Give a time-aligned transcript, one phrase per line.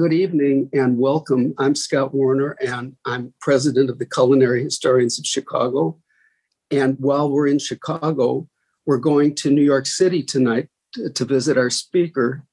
[0.00, 1.52] Good evening and welcome.
[1.58, 5.98] I'm Scott Warner and I'm president of the Culinary Historians of Chicago.
[6.70, 8.48] And while we're in Chicago,
[8.86, 10.70] we're going to New York City tonight
[11.14, 12.46] to, visit our speaker.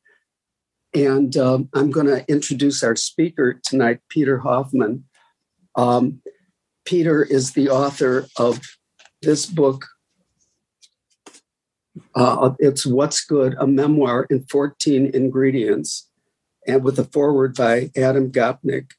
[0.93, 5.05] And um, I'm going to introduce our speaker tonight, Peter Hoffman.
[5.75, 6.21] Um,
[6.83, 8.59] Peter is the author of
[9.21, 9.85] this book.
[12.13, 16.09] Uh, it's What's Good, a memoir in 14 ingredients,
[16.67, 18.91] and with a foreword by Adam Gopnik.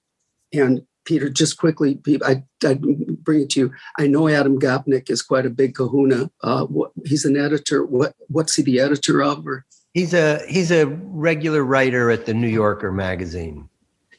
[0.52, 3.72] And Peter, just quickly, I, I bring it to you.
[3.98, 6.30] I know Adam Gopnik is quite a big kahuna.
[6.42, 7.84] Uh, what, he's an editor.
[7.84, 9.46] What what's he the editor of?
[9.46, 9.64] Or?
[9.94, 13.68] He's a he's a regular writer at the New Yorker magazine.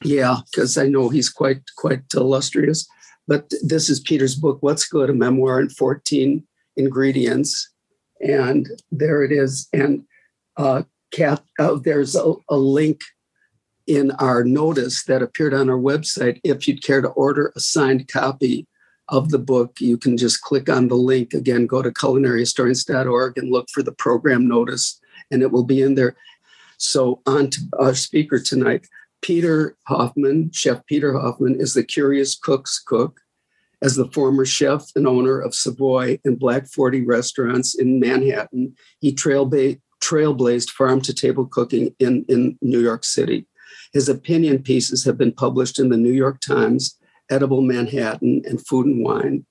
[0.03, 2.87] Yeah, because I know he's quite quite illustrious.
[3.27, 6.43] But this is Peter's book, What's Good, a memoir in 14
[6.75, 7.71] ingredients.
[8.19, 9.67] And there it is.
[9.71, 10.03] And
[10.57, 10.81] uh,
[11.11, 13.01] Kath, uh, there's a, a link
[13.89, 16.39] in our notice that appeared on our website.
[16.43, 18.67] If you'd care to order a signed copy
[19.09, 21.33] of the book, you can just click on the link.
[21.33, 25.95] Again, go to culinaryhistorians.org and look for the program notice, and it will be in
[25.95, 26.15] there.
[26.77, 28.87] So, on to our speaker tonight.
[29.21, 33.19] Peter Hoffman, Chef Peter Hoffman, is the Curious Cook's cook.
[33.81, 39.13] As the former chef and owner of Savoy and Back 40 restaurants in Manhattan, he
[39.13, 43.47] trailblazed farm to table cooking in, in New York City.
[43.93, 46.97] His opinion pieces have been published in the New York Times,
[47.29, 49.45] Edible Manhattan, and Food and Wine.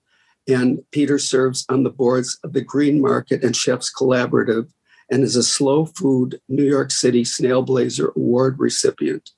[0.48, 4.70] And Peter serves on the boards of the Green Market and Chefs Collaborative
[5.10, 9.30] and is a Slow Food New York City Snail Blazer Award recipient.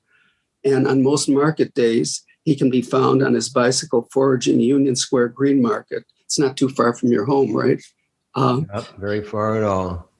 [0.63, 5.29] And on most market days, he can be found on his bicycle foraging Union Square
[5.29, 6.03] Green Market.
[6.25, 7.81] It's not too far from your home, right?
[8.35, 10.10] Um, Not very far at all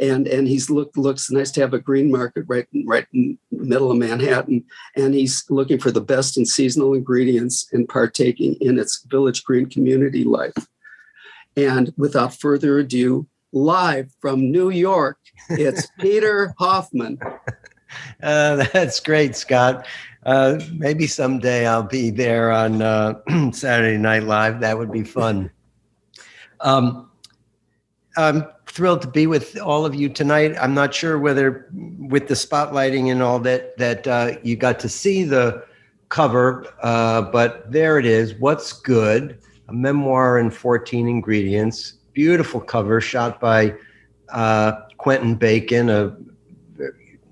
[0.00, 3.64] and and he's look looks nice to have a green market right right in the
[3.64, 4.64] middle of Manhattan,
[4.96, 9.66] and he's looking for the best in seasonal ingredients and partaking in its village green
[9.66, 10.54] community life.
[11.56, 15.18] And without further ado, live from New York,
[15.50, 17.18] it's Peter Hoffman.
[18.22, 19.86] Uh, that's great, Scott.
[20.24, 23.14] Uh, maybe someday I'll be there on uh,
[23.52, 24.60] Saturday Night Live.
[24.60, 25.50] That would be fun.
[26.60, 27.10] Um,
[28.16, 30.54] um, thrilled to be with all of you tonight.
[30.60, 34.88] I'm not sure whether, with the spotlighting and all that, that uh, you got to
[34.88, 35.64] see the
[36.08, 38.34] cover, uh, but there it is.
[38.34, 39.38] What's good?
[39.68, 41.94] A memoir in 14 ingredients.
[42.12, 43.74] Beautiful cover, shot by
[44.30, 45.90] uh, Quentin Bacon.
[45.90, 46.16] A,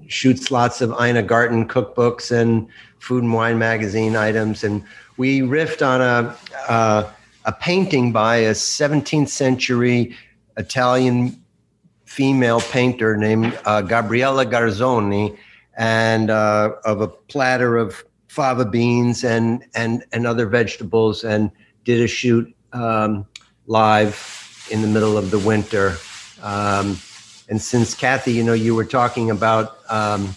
[0.09, 2.69] shoots lots of Ina Garten cookbooks and
[2.99, 4.83] Food and Wine magazine items, and
[5.17, 6.37] we riffed on a
[6.69, 7.11] uh,
[7.47, 10.17] a painting by a 17th century
[10.57, 11.43] Italian
[12.05, 15.37] female painter named uh, Gabriella Garzoni,
[15.77, 21.51] and uh, of a platter of fava beans and and and other vegetables, and
[21.85, 23.27] did a shoot um,
[23.67, 25.97] live in the middle of the winter.
[26.43, 26.99] Um,
[27.49, 30.35] and since Kathy, you know, you were talking about um,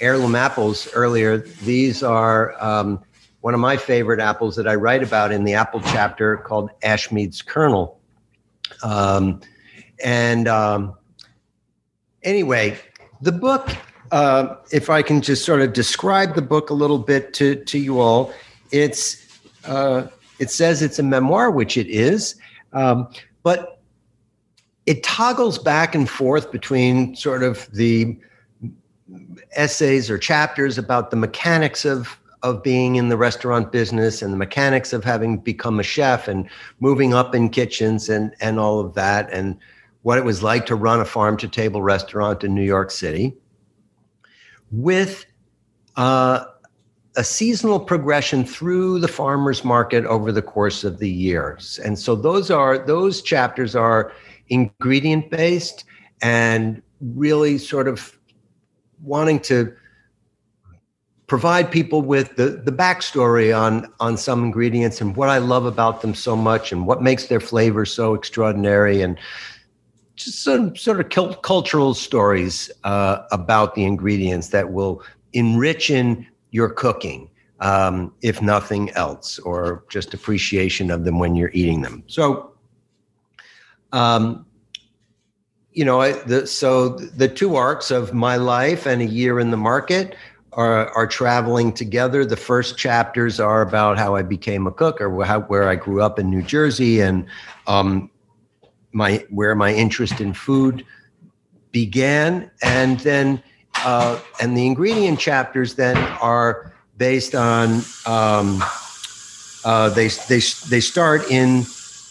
[0.00, 3.02] heirloom apples earlier, these are um,
[3.40, 7.40] one of my favorite apples that I write about in the apple chapter called Ashmead's
[7.40, 7.98] Kernel.
[8.82, 9.40] Um,
[10.02, 10.94] and um,
[12.22, 12.78] anyway,
[13.20, 13.68] the book,
[14.12, 17.78] uh, if I can just sort of describe the book a little bit to, to
[17.78, 18.32] you all,
[18.70, 19.26] it's
[19.64, 20.06] uh,
[20.38, 22.36] it says it's a memoir, which it is,
[22.72, 23.08] um,
[23.42, 23.80] but
[24.86, 28.16] it toggles back and forth between sort of the
[29.52, 34.36] essays or chapters about the mechanics of of being in the restaurant business and the
[34.36, 36.48] mechanics of having become a chef and
[36.80, 39.30] moving up in kitchens and and all of that.
[39.30, 39.58] And
[40.02, 43.34] what it was like to run a farm to table restaurant in New York City
[44.70, 45.26] with
[45.96, 46.44] uh,
[47.16, 51.78] a seasonal progression through the farmers market over the course of the years.
[51.84, 54.12] And so those are those chapters are
[54.48, 55.84] ingredient based
[56.22, 58.18] and really sort of
[59.02, 59.74] wanting to
[61.26, 66.02] provide people with the, the backstory on on some ingredients and what I love about
[66.02, 69.18] them so much and what makes their flavor so extraordinary and
[70.24, 75.02] just some sort of cultural stories uh, about the ingredients that will
[75.32, 77.30] enrich in your cooking,
[77.60, 82.02] um, if nothing else, or just appreciation of them when you're eating them.
[82.06, 82.52] So,
[83.92, 84.46] um,
[85.72, 89.50] you know, I, the, so the two arcs of my life and a year in
[89.50, 90.16] the market
[90.52, 92.24] are, are traveling together.
[92.24, 96.02] The first chapters are about how I became a cook or how, where I grew
[96.02, 97.24] up in New Jersey and
[97.68, 98.10] um,
[98.92, 100.84] my where my interest in food
[101.72, 103.42] began, and then
[103.84, 108.62] uh, and the ingredient chapters then are based on um,
[109.64, 111.64] uh, they they they start in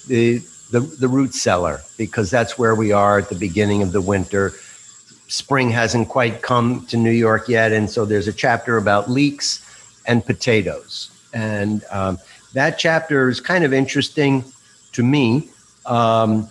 [0.07, 0.41] the,
[0.71, 4.53] the the root cellar because that's where we are at the beginning of the winter.
[5.27, 9.65] Spring hasn't quite come to New York yet, and so there's a chapter about leeks
[10.07, 12.17] and potatoes, and um,
[12.53, 14.43] that chapter is kind of interesting
[14.93, 15.49] to me,
[15.85, 16.49] um,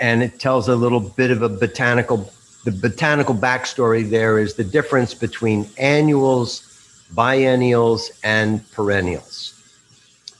[0.00, 2.30] and it tells a little bit of a botanical.
[2.64, 6.62] The botanical backstory there is the difference between annuals,
[7.14, 9.54] biennials, and perennials.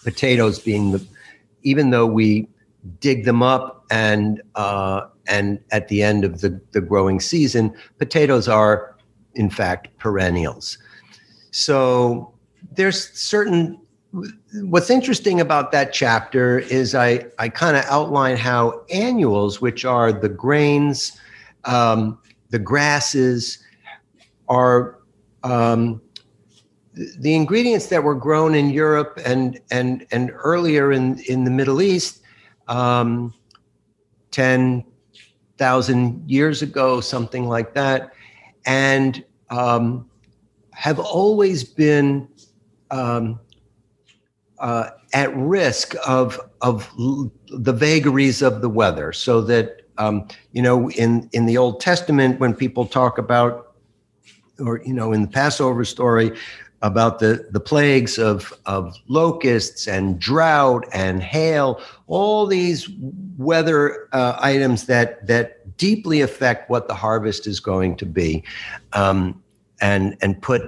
[0.04, 1.06] Potatoes being the,
[1.62, 2.48] even though we
[3.00, 8.48] dig them up and uh, and at the end of the, the growing season, potatoes
[8.48, 8.96] are
[9.34, 10.78] in fact perennials.
[11.50, 12.32] So
[12.72, 13.80] there's certain
[14.12, 20.12] what's interesting about that chapter is I, I kind of outline how annuals, which are
[20.12, 21.18] the grains,
[21.64, 22.18] um,
[22.50, 23.58] the grasses,
[24.48, 24.98] are
[25.44, 26.00] um,
[26.94, 31.82] the ingredients that were grown in Europe and and and earlier in in the Middle
[31.82, 32.22] East,
[32.66, 33.34] um,
[34.30, 34.84] ten
[35.58, 38.12] thousand years ago, something like that,
[38.64, 40.08] and um,
[40.72, 42.26] have always been
[42.90, 43.38] um,
[44.60, 46.90] uh, at risk of of
[47.48, 49.12] the vagaries of the weather.
[49.12, 53.74] So that um, you know, in in the Old Testament, when people talk about,
[54.58, 56.36] or you know, in the Passover story
[56.82, 62.88] about the the plagues of of locusts and drought and hail, all these
[63.36, 68.44] weather uh, items that that deeply affect what the harvest is going to be,
[68.92, 69.42] um,
[69.80, 70.62] and and put,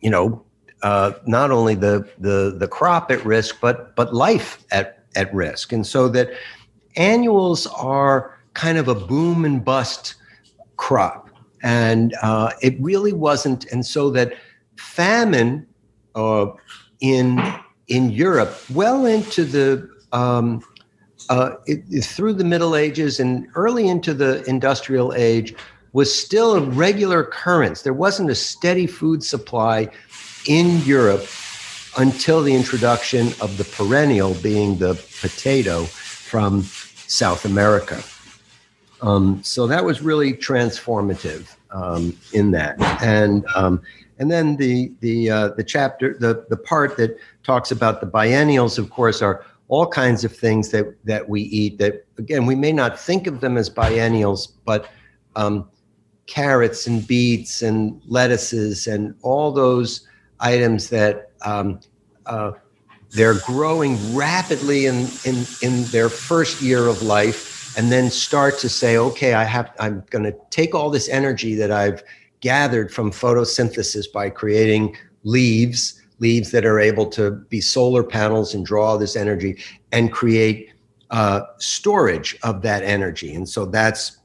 [0.00, 0.44] you know,
[0.82, 5.72] uh, not only the, the the crop at risk, but but life at at risk,
[5.72, 6.30] and so that
[6.96, 10.16] annuals are kind of a boom and bust
[10.76, 11.30] crop,
[11.62, 14.34] and uh, it really wasn't, and so that
[14.76, 15.66] famine
[16.14, 16.46] uh,
[17.00, 17.40] in
[17.88, 20.62] in Europe well into the um,
[21.28, 25.54] uh, it, through the Middle Ages and early into the Industrial Age
[25.92, 27.82] was still a regular occurrence.
[27.82, 29.88] There wasn't a steady food supply
[30.46, 31.26] in Europe
[31.98, 38.02] until the introduction of the perennial, being the potato from South America.
[39.02, 43.82] Um, so that was really transformative um, in that, and um,
[44.18, 48.78] and then the the uh, the chapter the the part that talks about the biennials,
[48.78, 51.78] of course, are all kinds of things that that we eat.
[51.78, 54.88] That again, we may not think of them as biennials, but
[55.34, 55.68] um,
[56.26, 60.06] carrots and beets and lettuces and all those
[60.40, 61.80] items that um,
[62.26, 62.52] uh,
[63.10, 68.68] they're growing rapidly in, in, in their first year of life and then start to
[68.68, 72.02] say, okay, I have, I'm going to take all this energy that I've
[72.40, 78.64] gathered from photosynthesis by creating leaves, leaves that are able to be solar panels and
[78.64, 79.58] draw this energy
[79.92, 80.70] and create
[81.10, 83.34] uh, storage of that energy.
[83.34, 84.18] And so that's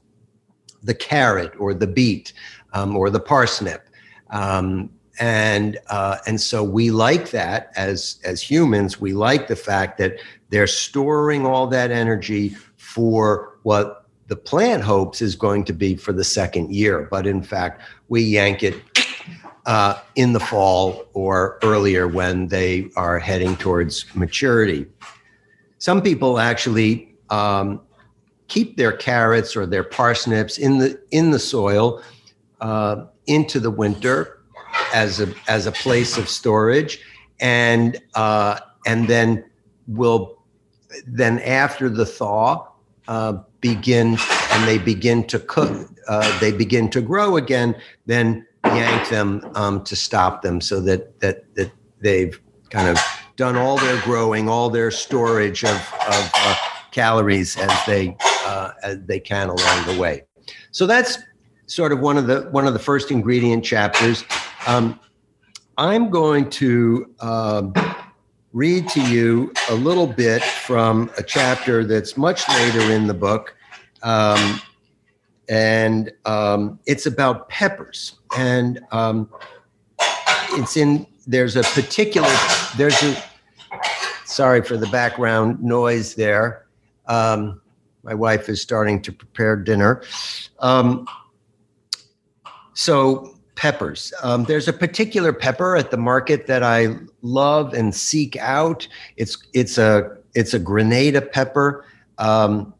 [0.82, 2.32] the carrot or the beet
[2.72, 3.88] um, or the parsnip.
[4.30, 4.90] Um,
[5.20, 9.00] and uh, and so we like that as as humans.
[9.00, 10.20] We like the fact that
[10.50, 16.12] they're storing all that energy for what the plant hopes is going to be for
[16.12, 17.08] the second year.
[17.10, 18.76] But in fact, we yank it
[19.66, 24.86] uh, in the fall or earlier when they are heading towards maturity.
[25.78, 27.80] Some people actually um,
[28.48, 32.02] keep their carrots or their parsnips in the in the soil
[32.60, 34.40] uh, into the winter
[34.94, 37.00] as a as a place of storage,
[37.40, 39.44] and uh, and then
[39.86, 40.42] will
[41.06, 42.66] then after the thaw
[43.06, 44.18] uh, begin
[44.52, 45.88] and they begin to cook.
[46.08, 47.76] Uh, they begin to grow again.
[48.06, 52.40] Then yank them um, to stop them so that that that they've
[52.70, 52.98] kind of
[53.36, 56.56] done all their growing, all their storage of, of uh,
[56.90, 58.16] calories as they
[58.48, 60.24] uh, as they can along the way.
[60.70, 61.18] So that's
[61.66, 64.24] sort of one of the one of the first ingredient chapters.
[64.66, 64.98] Um,
[65.76, 67.72] I'm going to um,
[68.52, 73.54] read to you a little bit from a chapter that's much later in the book.
[74.02, 74.60] Um,
[75.48, 78.18] and um, it's about peppers.
[78.36, 79.30] And um,
[80.52, 82.28] it's in, there's a particular,
[82.76, 83.22] there's a,
[84.24, 86.66] sorry for the background noise there.
[87.06, 87.60] Um,
[88.02, 90.02] my wife is starting to prepare dinner.
[90.60, 91.06] Um,
[92.74, 94.12] so peppers.
[94.22, 98.86] Um, there's a particular pepper at the market that I love and seek out.
[99.16, 101.84] It's it's a it's a Grenada pepper,
[102.18, 102.72] um,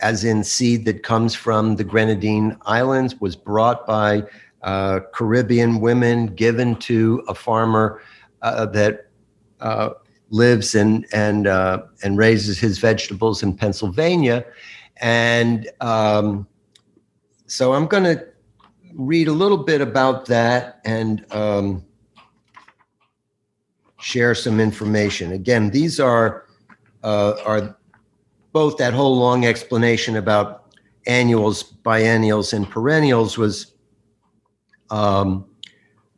[0.00, 3.14] as in seed that comes from the Grenadine Islands.
[3.20, 4.24] Was brought by
[4.62, 8.02] uh, Caribbean women given to a farmer
[8.42, 9.06] uh, that
[9.60, 9.90] uh,
[10.30, 14.44] lives and and uh, and raises his vegetables in Pennsylvania,
[14.98, 16.46] and um,
[17.46, 18.26] so I'm going to
[18.94, 21.84] read a little bit about that and um,
[24.00, 25.32] share some information.
[25.32, 26.46] Again, these are
[27.02, 27.76] uh, are
[28.52, 30.72] both that whole long explanation about
[31.06, 33.74] annuals, biennials, and perennials was
[34.90, 35.44] um,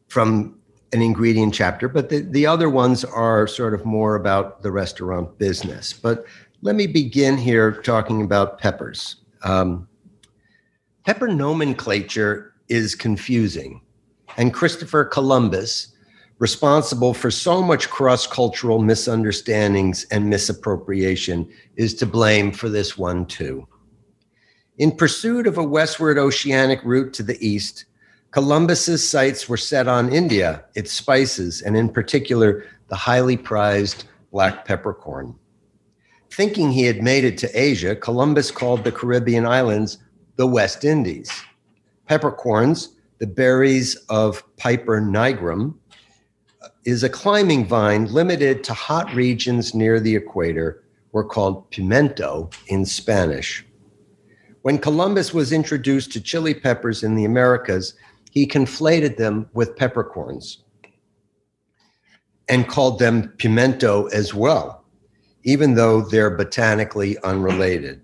[0.08, 0.59] from
[0.92, 5.38] an ingredient chapter, but the, the other ones are sort of more about the restaurant
[5.38, 5.92] business.
[5.92, 6.26] But
[6.62, 9.16] let me begin here talking about peppers.
[9.42, 9.88] Um,
[11.04, 13.80] pepper nomenclature is confusing,
[14.36, 15.94] and Christopher Columbus,
[16.38, 23.26] responsible for so much cross cultural misunderstandings and misappropriation, is to blame for this one
[23.26, 23.66] too.
[24.78, 27.84] In pursuit of a westward oceanic route to the east,
[28.32, 34.64] Columbus's sights were set on India, its spices, and in particular, the highly prized black
[34.64, 35.34] peppercorn.
[36.30, 39.98] Thinking he had made it to Asia, Columbus called the Caribbean islands
[40.36, 41.28] the West Indies.
[42.06, 45.74] Peppercorns, the berries of Piper nigrum,
[46.84, 52.86] is a climbing vine limited to hot regions near the equator, were called pimento in
[52.86, 53.66] Spanish.
[54.62, 57.94] When Columbus was introduced to chili peppers in the Americas,
[58.30, 60.62] he conflated them with peppercorns
[62.48, 64.84] and called them pimento as well,
[65.44, 68.02] even though they're botanically unrelated.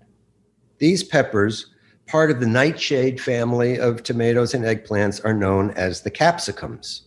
[0.77, 1.73] These peppers,
[2.07, 7.01] part of the nightshade family of tomatoes and eggplants, are known as the capsicums.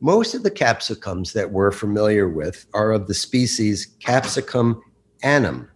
[0.00, 4.82] Most of the capsicums that we're familiar with are of the species Capsicum
[5.22, 5.68] annuum.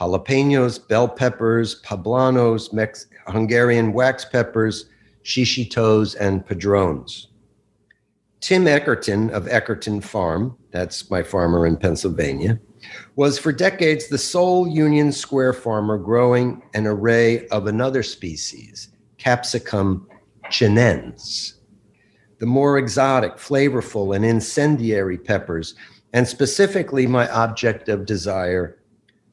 [0.00, 4.86] Jalapenos, bell peppers, poblanos, Mex- Hungarian wax peppers,
[5.28, 7.28] shishitos, and padrones.
[8.40, 12.58] Tim Eckerton of Eckerton Farm, that's my farmer in Pennsylvania,
[13.14, 20.08] was for decades the sole Union Square farmer growing an array of another species, Capsicum
[20.44, 21.54] chinense.
[22.38, 25.74] The more exotic, flavorful, and incendiary peppers,
[26.14, 28.78] and specifically my object of desire,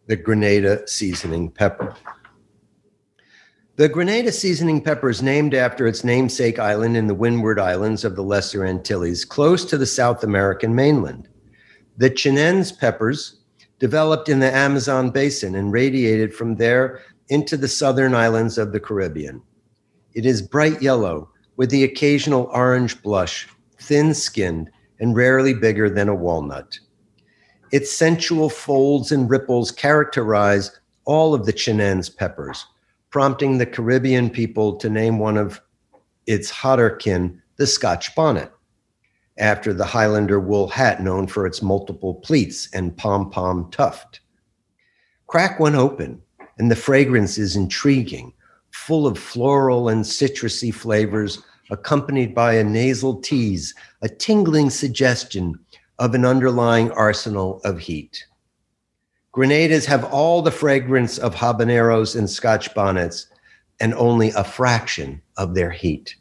[0.07, 1.95] the Grenada seasoning pepper.
[3.77, 8.15] The Grenada seasoning pepper is named after its namesake island in the Windward Islands of
[8.15, 11.27] the Lesser Antilles, close to the South American mainland.
[11.97, 13.39] The Chinense peppers
[13.79, 18.79] developed in the Amazon basin and radiated from there into the southern islands of the
[18.79, 19.41] Caribbean.
[20.13, 23.45] It is bright yellow with the occasional orange blush,
[23.81, 26.79] thin skinned, and rarely bigger than a walnut.
[27.73, 32.67] Its sensual folds and ripples characterize all of the Chinense peppers
[33.15, 35.61] prompting the Caribbean people to name one of
[36.27, 38.51] its hotter kin the Scotch bonnet,
[39.37, 44.19] after the Highlander wool hat known for its multiple pleats and pom pom tuft.
[45.27, 46.21] Crack one open,
[46.57, 48.33] and the fragrance is intriguing,
[48.71, 51.41] full of floral and citrusy flavors,
[51.71, 55.57] accompanied by a nasal tease, a tingling suggestion
[55.99, 58.25] of an underlying arsenal of heat.
[59.35, 63.27] Grenadas have all the fragrance of habaneros and scotch bonnets
[63.81, 66.15] and only a fraction of their heat.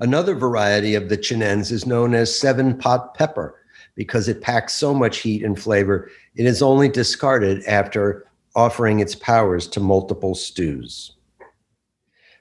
[0.00, 3.54] Another variety of the chinense is known as seven pot pepper
[3.94, 9.14] because it packs so much heat and flavor, it is only discarded after offering its
[9.14, 11.12] powers to multiple stews.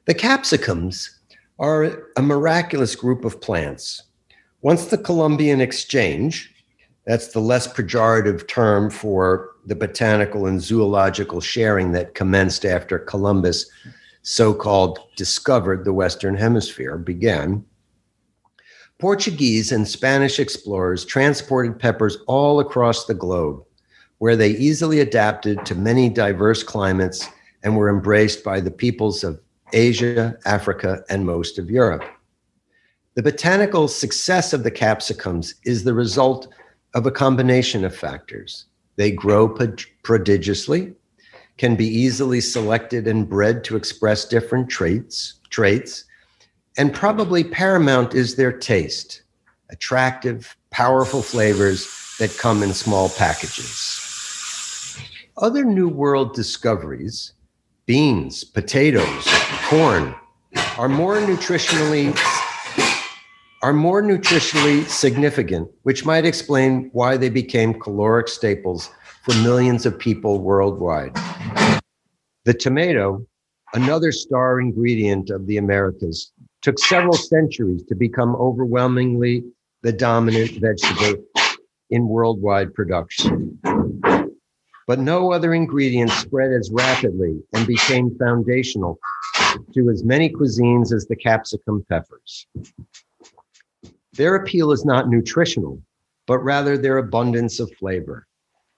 [0.05, 1.19] The capsicums
[1.59, 4.01] are a miraculous group of plants.
[4.61, 6.55] Once the Columbian Exchange,
[7.07, 13.71] that's the less pejorative term for the botanical and zoological sharing that commenced after Columbus
[14.23, 17.63] so called discovered the Western Hemisphere began.
[18.99, 23.63] Portuguese and Spanish explorers transported peppers all across the globe,
[24.17, 27.29] where they easily adapted to many diverse climates
[27.63, 29.39] and were embraced by the peoples of
[29.71, 32.03] Asia, Africa, and most of Europe.
[33.15, 36.53] The botanical success of the capsicums is the result
[36.97, 38.65] of a combination of factors.
[38.95, 39.47] They grow
[40.01, 40.95] prodigiously,
[41.59, 46.05] can be easily selected and bred to express different traits, traits,
[46.75, 49.21] and probably paramount is their taste,
[49.69, 51.87] attractive, powerful flavors
[52.17, 54.97] that come in small packages.
[55.37, 57.33] Other New World discoveries,
[57.85, 59.27] beans, potatoes,
[59.69, 60.15] corn,
[60.79, 62.17] are more nutritionally
[63.67, 68.89] are more nutritionally significant, which might explain why they became caloric staples
[69.23, 71.13] for millions of people worldwide.
[72.45, 73.25] The tomato,
[73.73, 76.31] another star ingredient of the Americas,
[76.61, 79.43] took several centuries to become overwhelmingly
[79.81, 81.21] the dominant vegetable
[81.89, 83.59] in worldwide production.
[84.87, 88.97] But no other ingredient spread as rapidly and became foundational
[89.73, 92.47] to as many cuisines as the capsicum peppers.
[94.17, 95.79] Their appeal is not nutritional,
[96.25, 98.25] but rather their abundance of flavor.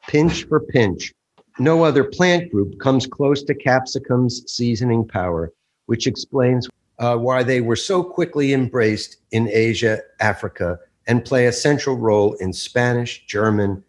[0.07, 1.13] Pinch for pinch,
[1.57, 5.53] no other plant group comes close to capsicum's seasoning power,
[5.85, 6.67] which explains
[6.99, 10.77] uh, why they were so quickly embraced in Asia, Africa,
[11.07, 13.81] and play a central role in Spanish, German,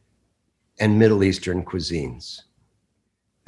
[0.78, 2.42] and Middle Eastern cuisines.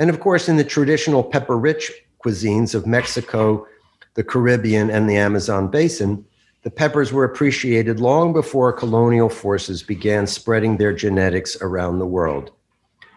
[0.01, 1.93] And of course, in the traditional pepper rich
[2.25, 3.67] cuisines of Mexico,
[4.15, 6.25] the Caribbean, and the Amazon basin,
[6.63, 12.53] the peppers were appreciated long before colonial forces began spreading their genetics around the world,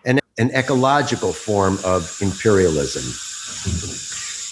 [0.04, 3.04] an, an ecological form of imperialism.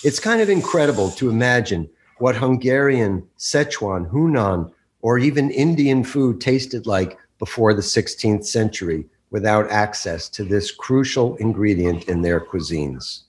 [0.08, 4.72] It's kind of incredible to imagine what Hungarian, Sichuan, Hunan,
[5.02, 11.36] or even Indian food tasted like before the 16th century without access to this crucial
[11.38, 13.24] ingredient in their cuisines.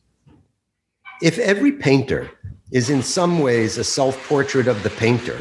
[1.23, 2.31] If every painter
[2.75, 5.41] is in some ways a self portrait of the painter,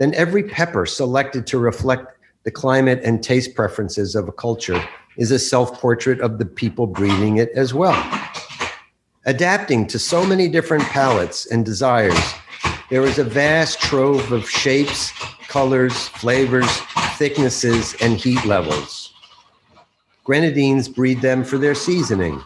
[0.00, 4.82] then every pepper selected to reflect the climate and taste preferences of a culture
[5.16, 7.96] is a self portrait of the people breathing it as well.
[9.24, 12.18] Adapting to so many different palates and desires,
[12.90, 15.12] there is a vast trove of shapes,
[15.46, 16.70] colors, flavors,
[17.18, 19.12] thicknesses, and heat levels.
[20.24, 22.42] Grenadines breed them for their seasoning,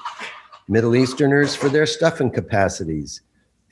[0.69, 3.23] Middle Easterners for their stuffing capacities,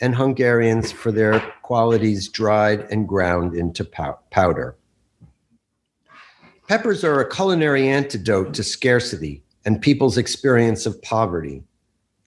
[0.00, 4.76] and Hungarians for their qualities dried and ground into pow- powder.
[6.69, 11.62] Peppers are a culinary antidote to scarcity and people's experience of poverty.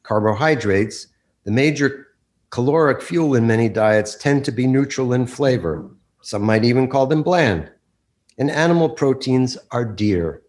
[0.04, 1.08] Carbohydrates,
[1.46, 2.08] the major
[2.50, 5.90] caloric fuel in many diets, tend to be neutral in flavor.
[6.22, 7.72] Some might even call them bland.
[8.38, 10.42] And animal proteins are dear,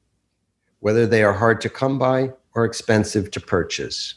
[0.81, 4.15] whether they are hard to come by or expensive to purchase.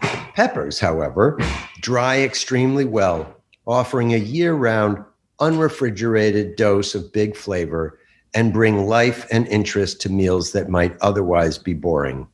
[0.00, 1.38] Peppers, however,
[1.80, 3.36] dry extremely well,
[3.66, 5.04] offering a year round,
[5.40, 7.98] unrefrigerated dose of big flavor
[8.34, 12.26] and bring life and interest to meals that might otherwise be boring.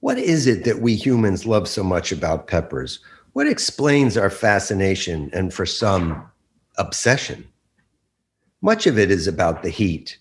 [0.00, 3.00] What is it that we humans love so much about peppers?
[3.34, 6.24] What explains our fascination and, for some,
[6.78, 7.46] obsession?
[8.62, 10.16] Much of it is about the heat.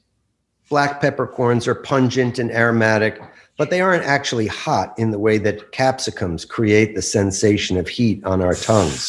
[0.70, 3.20] Black peppercorns are pungent and aromatic,
[3.60, 8.24] but they aren't actually hot in the way that capsicums create the sensation of heat
[8.24, 9.02] on our tongues.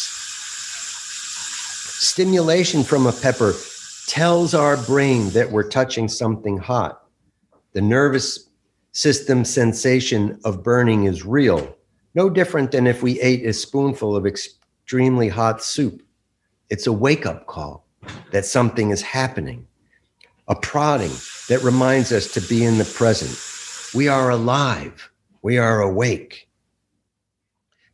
[2.03, 3.55] Stimulation from a pepper
[4.09, 7.05] tells our brain that we're touching something hot.
[7.75, 8.49] The nervous
[8.91, 11.77] system sensation of burning is real,
[12.17, 16.03] no different than if we ate a spoonful of extremely hot soup.
[16.71, 17.87] It's a wake up call
[18.33, 19.69] that something is happening,
[20.49, 21.13] a prodding
[21.49, 23.39] that reminds us to be in the present
[23.95, 25.11] we are alive.
[25.43, 26.49] We are awake.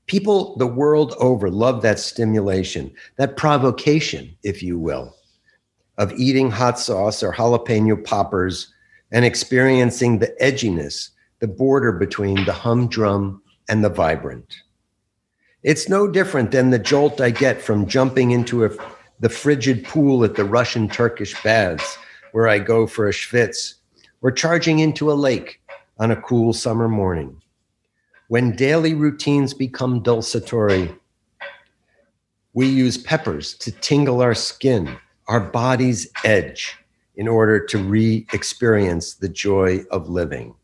[0.06, 5.16] People the world over love that stimulation, that provocation, if you will,
[5.98, 8.72] of eating hot sauce or jalapeno poppers
[9.11, 14.54] and experiencing the edginess, the border between the humdrum and the vibrant.
[15.62, 18.70] It's no different than the jolt I get from jumping into a,
[19.18, 21.98] the frigid pool at the Russian Turkish baths,
[22.32, 23.74] where I go for a schwitz,
[24.22, 25.61] or charging into a lake
[25.98, 27.40] on a cool summer morning.
[28.28, 30.96] When daily routines become dulcetory,
[32.52, 34.96] we use peppers to tingle our skin,
[35.28, 36.76] our body's edge,
[37.16, 40.54] in order to re experience the joy of living.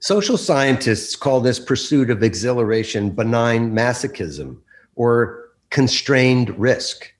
[0.00, 4.58] Social scientists call this pursuit of exhilaration benign masochism
[4.96, 7.12] or constrained risk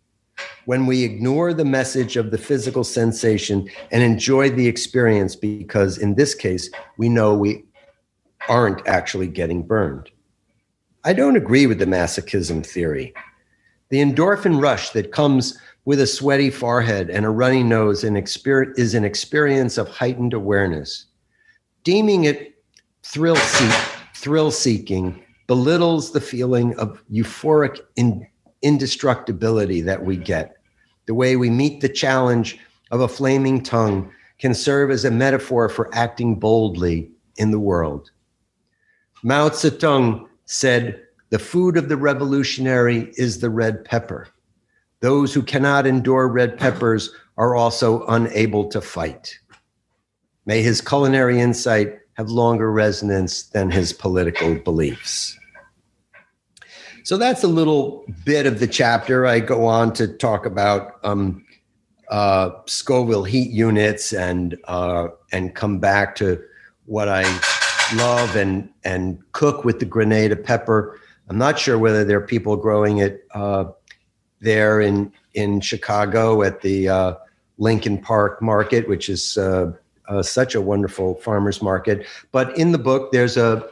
[0.64, 6.14] when we ignore the message of the physical sensation and enjoy the experience because in
[6.14, 7.64] this case we know we
[8.48, 10.10] aren't actually getting burned.
[11.04, 13.12] I don't agree with the masochism theory.
[13.88, 19.04] The endorphin rush that comes with a sweaty forehead and a runny nose is an
[19.04, 21.06] experience of heightened awareness.
[21.82, 22.54] Deeming it
[23.02, 23.74] thrill seek,
[24.14, 28.26] thrill seeking belittles the feeling of euphoric in,
[28.62, 30.56] indestructibility that we get.
[31.06, 32.58] The way we meet the challenge
[32.90, 38.10] of a flaming tongue can serve as a metaphor for acting boldly in the world.
[39.22, 44.28] Mao Zedong said, The food of the revolutionary is the red pepper.
[45.00, 49.38] Those who cannot endure red peppers are also unable to fight.
[50.44, 55.38] May his culinary insight have longer resonance than his political beliefs.
[57.04, 59.26] So that's a little bit of the chapter.
[59.26, 61.44] I go on to talk about um,
[62.08, 66.42] uh, Scoville heat units and uh, and come back to
[66.86, 67.22] what I
[67.94, 71.00] love and and cook with the Grenada pepper.
[71.28, 73.64] I'm not sure whether there are people growing it uh,
[74.40, 77.14] there in in Chicago at the uh,
[77.58, 79.72] Lincoln Park Market, which is uh,
[80.08, 82.06] uh, such a wonderful farmers market.
[82.30, 83.68] But in the book, there's a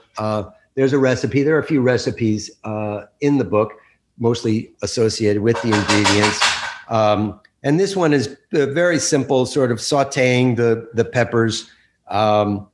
[0.81, 1.43] there's a recipe.
[1.43, 3.75] There are a few recipes uh, in the book,
[4.19, 6.41] mostly associated with the ingredients.
[6.89, 11.71] Um, and this one is very simple, sort of sautéing the the peppers
[12.09, 12.67] um,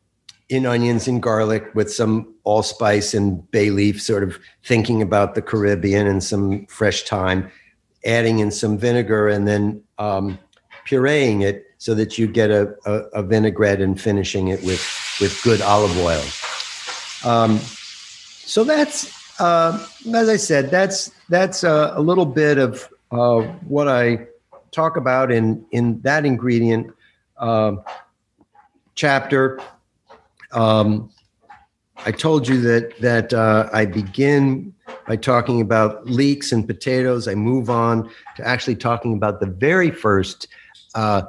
[0.48, 5.42] in onions and garlic with some allspice and bay leaf, sort of thinking about the
[5.42, 7.50] Caribbean and some fresh thyme,
[8.04, 10.38] adding in some vinegar, and then um,
[10.88, 14.80] pureeing it so that you get a, a, a vinaigrette and finishing it with,
[15.20, 16.22] with good olive oil.
[17.24, 17.58] Um,
[18.46, 23.88] so that's, uh, as I said, that's that's a, a little bit of uh, what
[23.88, 24.28] I
[24.70, 26.94] talk about in in that ingredient
[27.38, 27.76] uh,
[28.94, 29.60] chapter.
[30.52, 31.10] Um,
[32.04, 34.72] I told you that that uh, I begin
[35.08, 37.26] by talking about leeks and potatoes.
[37.26, 40.46] I move on to actually talking about the very first
[40.94, 41.22] uh,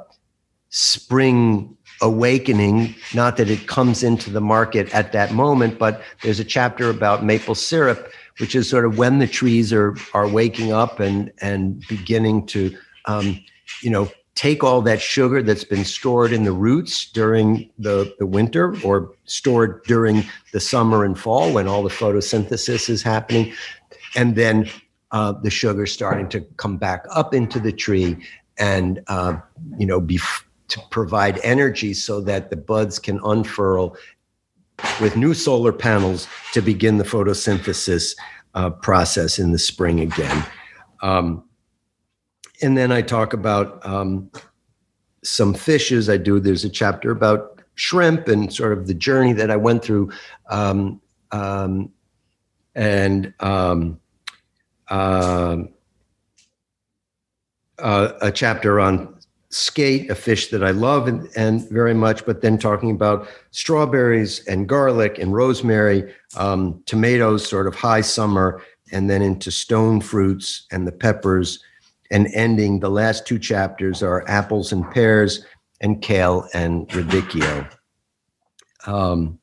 [0.68, 2.94] spring awakening.
[3.14, 7.24] Not that it comes into the market at that moment, but there's a chapter about
[7.24, 11.82] maple syrup, which is sort of when the trees are are waking up and and
[11.88, 13.38] beginning to, um,
[13.82, 18.26] you know, take all that sugar that's been stored in the roots during the, the
[18.26, 23.52] winter or stored during the summer and fall when all the photosynthesis is happening.
[24.14, 24.70] And then
[25.10, 28.16] uh, the sugar starting to come back up into the tree
[28.58, 29.38] and, uh,
[29.76, 30.20] you know, be
[30.68, 33.96] to provide energy so that the buds can unfurl
[35.00, 38.14] with new solar panels to begin the photosynthesis
[38.54, 40.44] uh, process in the spring again.
[41.02, 41.44] Um,
[42.62, 44.30] and then I talk about um,
[45.24, 46.08] some fishes.
[46.08, 46.40] I do.
[46.40, 50.10] There's a chapter about shrimp and sort of the journey that I went through,
[50.50, 51.00] um,
[51.30, 51.92] um,
[52.74, 54.00] and um,
[54.88, 55.58] uh,
[57.78, 59.17] uh, a chapter on
[59.50, 64.46] skate, a fish that I love and, and, very much, but then talking about strawberries
[64.46, 70.66] and garlic and rosemary, um, tomatoes, sort of high summer, and then into stone fruits
[70.70, 71.62] and the peppers
[72.10, 75.44] and ending the last two chapters are apples and pears
[75.80, 77.70] and kale and radicchio.
[78.86, 79.38] Um,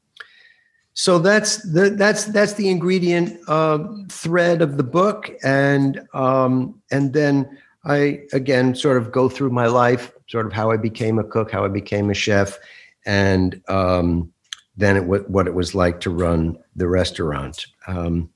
[0.94, 7.12] so that's the that's that's the ingredient uh, thread of the book, and um, and
[7.12, 11.24] then I again sort of go through my life, sort of how I became a
[11.24, 12.58] cook, how I became a chef,
[13.06, 14.32] and um,
[14.76, 17.68] then it, what it was like to run the restaurant.
[17.88, 18.30] Um,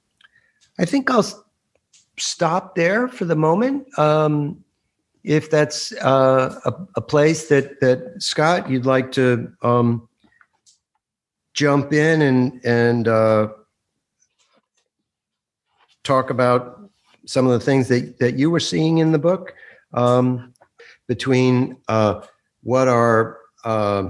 [0.77, 1.25] I think I'll
[2.17, 3.87] stop there for the moment.
[3.97, 4.63] Um,
[5.23, 10.07] if that's uh, a, a, place that that Scott you'd like to um,
[11.53, 13.49] jump in and and uh,
[16.03, 16.78] talk about
[17.29, 19.53] some of the things that that you were seeing in the book
[19.93, 20.51] um,
[21.07, 22.21] between uh,
[22.63, 24.09] what our uh,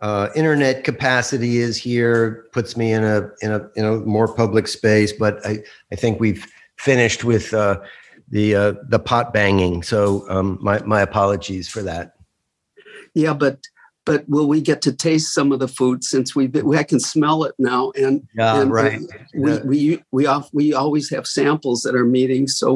[0.00, 4.66] uh, internet capacity is here puts me in a in a in a more public
[4.66, 5.62] space, but I
[5.92, 6.44] I think we've
[6.78, 7.80] finished with uh,
[8.28, 9.84] the uh, the pot banging.
[9.84, 12.16] So um, my my apologies for that.
[13.14, 13.60] Yeah, but
[14.06, 17.44] but will we get to taste some of the food since we've, I can smell
[17.44, 19.00] it now and yeah and uh, right.
[19.34, 22.74] we we we off, we always have samples at our meetings so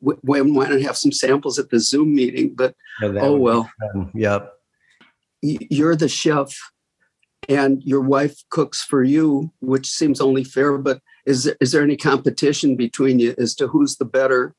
[0.00, 3.70] when why not have some samples at the Zoom meeting but yeah, oh well.
[4.14, 4.54] yep.
[5.42, 6.56] You're the chef
[7.48, 11.96] and your wife cooks for you which seems only fair but is is there any
[11.96, 14.54] competition between you as to who's the better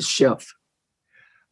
[0.00, 0.46] chef?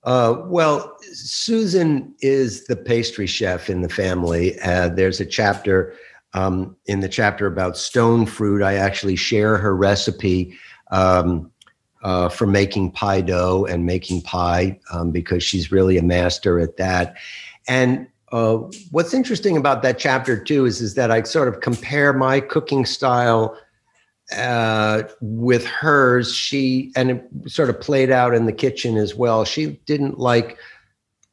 [0.04, 4.58] Uh, well, Susan is the pastry chef in the family.
[4.60, 5.94] Uh, there's a chapter
[6.34, 8.62] um, in the chapter about stone fruit.
[8.62, 10.56] I actually share her recipe
[10.90, 11.50] um,
[12.02, 16.76] uh, for making pie dough and making pie um, because she's really a master at
[16.78, 17.16] that.
[17.68, 18.56] And uh,
[18.90, 22.86] what's interesting about that chapter too is, is that I sort of compare my cooking
[22.86, 23.56] style
[24.36, 29.44] uh, with hers, she and it sort of played out in the kitchen as well.
[29.44, 30.58] She didn't like.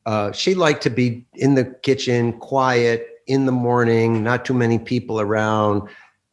[0.06, 4.80] Uh, she liked to be in the kitchen, quiet in the morning, not too many
[4.80, 5.88] people around,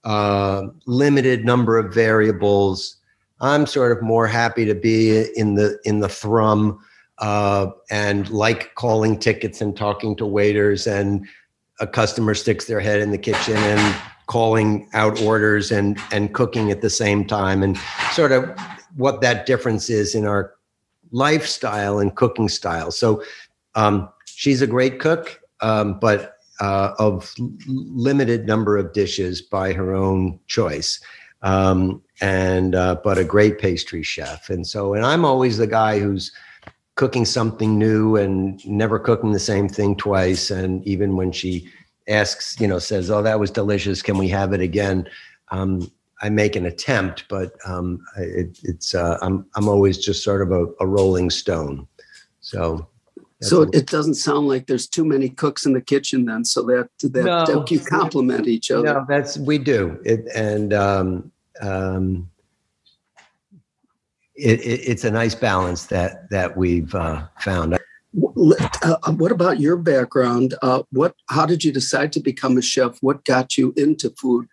[0.05, 2.97] uh, limited number of variables.
[3.41, 6.79] I'm sort of more happy to be in the in the thrum
[7.19, 11.27] uh, and like calling tickets and talking to waiters and
[11.81, 16.71] a customer sticks their head in the kitchen and calling out orders and and cooking
[16.71, 17.79] at the same time and
[18.13, 18.51] sort of
[18.97, 20.53] what that difference is in our
[21.13, 22.91] lifestyle and cooking style.
[22.91, 23.23] So
[23.75, 27.35] um, she's a great cook um, but uh, of
[27.67, 31.01] limited number of dishes by her own choice.
[31.43, 34.49] Um, and uh, but a great pastry chef.
[34.49, 36.33] And so and i'm always the guy who's
[36.95, 40.51] cooking something new and never cooking the same thing twice.
[40.51, 41.69] And even when she
[42.09, 44.03] asks, you know, says, "Oh, that was delicious.
[44.03, 45.09] Can we have it again?"
[45.51, 45.91] Um,
[46.23, 50.51] I make an attempt, but um, it, it's uh, I'm I'm always just sort of
[50.51, 51.87] a, a rolling stone.
[52.41, 52.89] So,
[53.43, 56.45] so it doesn't sound like there's too many cooks in the kitchen then.
[56.45, 58.85] So that that, no, that you complement each other.
[58.85, 62.31] No, that's we do it, and um, um,
[64.37, 67.76] it, it, it's a nice balance that that we've uh, found.
[68.17, 70.55] Uh, what about your background?
[70.63, 71.15] Uh, what?
[71.29, 72.99] How did you decide to become a chef?
[73.03, 74.47] What got you into food?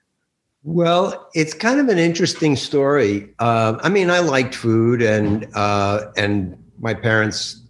[0.64, 3.30] Well, it's kind of an interesting story.
[3.40, 7.62] Uh, I mean, I liked food, and uh, and my parents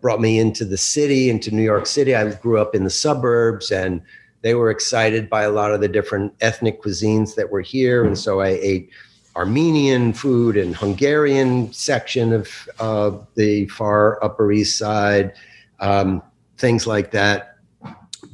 [0.00, 2.14] brought me into the city, into New York City.
[2.14, 4.02] I grew up in the suburbs, and
[4.42, 8.18] they were excited by a lot of the different ethnic cuisines that were here, and
[8.18, 8.90] so I ate
[9.36, 15.34] Armenian food and Hungarian section of uh, the far Upper East Side,
[15.78, 16.22] um,
[16.56, 17.58] things like that.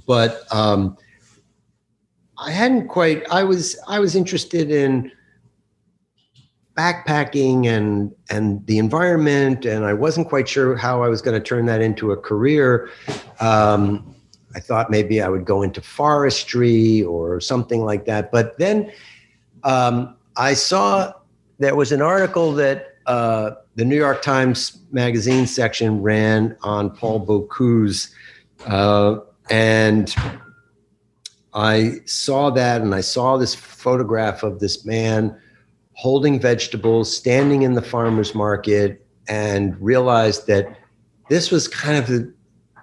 [0.06, 0.96] But um,
[2.38, 3.28] I hadn't quite.
[3.30, 5.10] I was I was interested in
[6.76, 11.44] backpacking and and the environment, and I wasn't quite sure how I was going to
[11.44, 12.90] turn that into a career.
[13.40, 14.14] Um,
[14.54, 18.92] I thought maybe I would go into forestry or something like that, but then
[19.64, 21.12] um, I saw
[21.58, 27.26] there was an article that uh, the New York Times Magazine section ran on Paul
[27.26, 28.12] Bocuse,
[28.66, 29.16] uh,
[29.50, 30.14] and
[31.54, 35.36] I saw that, and I saw this photograph of this man
[35.94, 40.78] holding vegetables, standing in the farmer's market, and realized that
[41.28, 42.32] this was kind of the,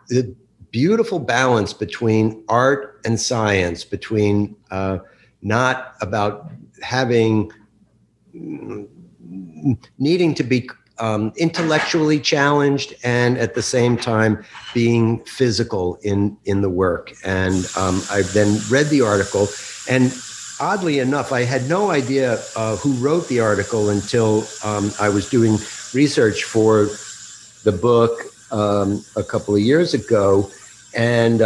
[0.10, 0.36] the
[0.72, 5.00] beautiful balance between art and science, between uh,
[5.42, 6.52] not about
[6.82, 7.52] having
[9.98, 16.62] needing to be um, intellectually challenged and at the same time being physical in in
[16.62, 17.14] the work.
[17.24, 19.48] And um, I then read the article,
[19.90, 20.14] and
[20.60, 25.30] oddly enough, I had no idea uh, who wrote the article until um, I was
[25.30, 25.58] doing
[25.94, 26.90] research for
[27.64, 28.20] the book
[28.52, 30.50] um, a couple of years ago,
[30.96, 31.42] and.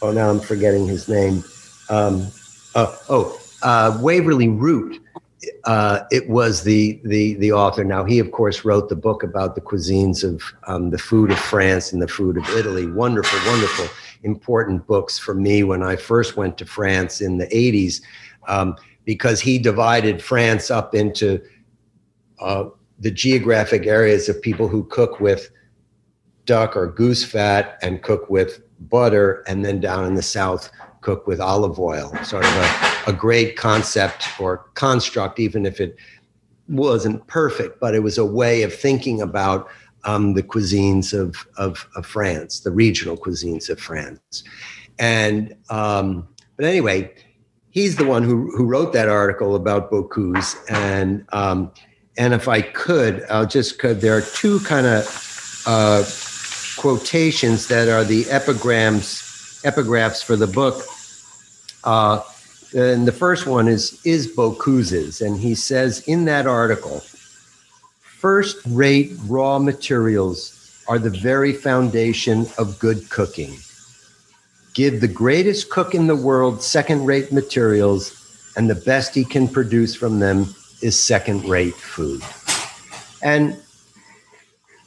[0.00, 1.42] Oh, now I'm forgetting his name.
[1.88, 2.28] Um,
[2.74, 5.02] uh, oh, uh, Waverly Root.
[5.64, 7.84] Uh, it was the the the author.
[7.84, 11.38] Now he, of course, wrote the book about the cuisines of um, the food of
[11.38, 12.86] France and the food of Italy.
[12.86, 13.86] Wonderful, wonderful,
[14.22, 18.00] important books for me when I first went to France in the '80s,
[18.46, 21.40] um, because he divided France up into
[22.40, 22.64] uh,
[22.98, 25.50] the geographic areas of people who cook with
[26.44, 31.26] duck or goose fat and cook with butter, and then down in the south cook
[31.26, 32.12] with olive oil.
[32.24, 35.96] Sort of a, a great concept or construct, even if it
[36.68, 39.68] wasn't perfect, but it was a way of thinking about
[40.04, 44.44] um, the cuisines of, of, of, France, the regional cuisines of France.
[44.98, 47.12] And, um, but anyway,
[47.70, 50.56] he's the one who, who wrote that article about Bocuse.
[50.70, 51.72] And, um,
[52.16, 56.04] and if I could, I'll just could, there are two kind of uh,
[56.78, 59.22] quotations that are the epigrams
[59.64, 60.84] epigraphs for the book.
[61.84, 62.22] Uh,
[62.76, 67.00] and the first one is is Bocuse's, and he says in that article,
[68.00, 73.56] first-rate raw materials are the very foundation of good cooking.
[74.74, 79.94] Give the greatest cook in the world second-rate materials, and the best he can produce
[79.94, 82.22] from them is second-rate food.
[83.22, 83.56] And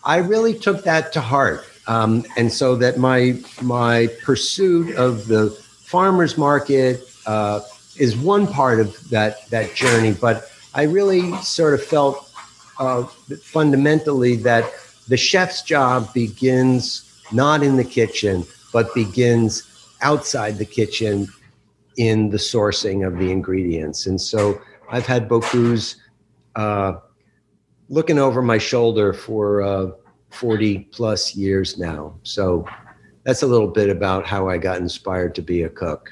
[0.04, 1.66] I really took that to heart.
[1.88, 7.62] Um, and so that my my pursuit of the farmers market uh,
[7.98, 10.14] is one part of that that journey.
[10.14, 12.32] But I really sort of felt
[12.80, 13.04] uh,
[13.42, 14.72] fundamentally that
[15.08, 19.68] the chef's job begins not in the kitchen, but begins
[20.02, 21.28] outside the kitchen
[21.98, 24.08] in the sourcing of the ingredients.
[24.08, 25.98] And so I've had Bocuse
[26.56, 26.94] uh,
[27.90, 29.92] looking over my shoulder for uh,
[30.32, 32.16] 40 plus years now.
[32.24, 32.66] So
[33.24, 36.10] that's a little bit about how I got inspired to be a cook.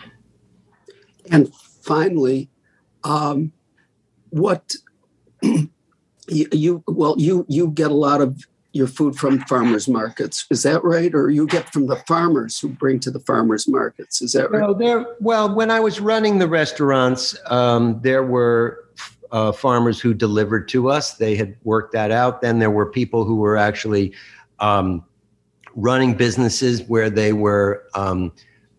[1.32, 2.50] And finally,
[3.04, 3.52] um,
[4.30, 4.74] what
[5.42, 5.70] you,
[6.28, 10.46] you, well you you get a lot of your food from farmers markets.
[10.52, 11.14] Is that right?
[11.14, 14.22] Or you get from the farmers who bring to the farmers markets?
[14.22, 14.62] Is that right?
[14.62, 15.06] No, there.
[15.20, 18.86] Well, when I was running the restaurants, um, there were
[19.32, 21.14] uh, farmers who delivered to us.
[21.16, 22.42] They had worked that out.
[22.42, 24.14] Then there were people who were actually
[24.60, 25.04] um,
[25.76, 28.32] running businesses where they were um,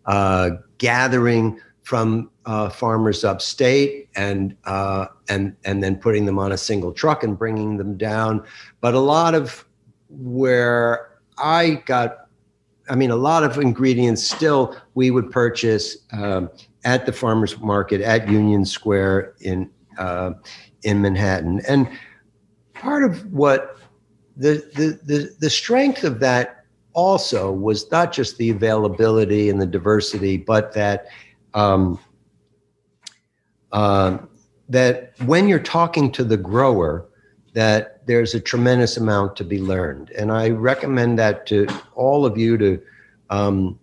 [0.07, 6.59] uh, gathering from uh, farmers upstate and uh, and and then putting them on a
[6.59, 8.45] single truck and bringing them down.
[8.81, 9.65] But a lot of
[10.09, 12.29] where I got,
[12.89, 16.51] I mean, a lot of ingredients still we would purchase um,
[16.85, 20.33] at the farmers market at Union Square in uh,
[20.83, 21.89] in Manhattan, and
[22.75, 23.79] part of what
[24.37, 29.67] the, the the the strength of that also was not just the availability and the
[29.67, 31.07] diversity, but that.
[31.55, 31.99] Um,
[33.73, 34.19] uh,
[34.69, 37.09] that when you're talking to the grower,
[37.55, 40.11] that there's a tremendous amount to be learned.
[40.11, 42.81] And I recommend that to all of you to
[43.31, 43.80] um,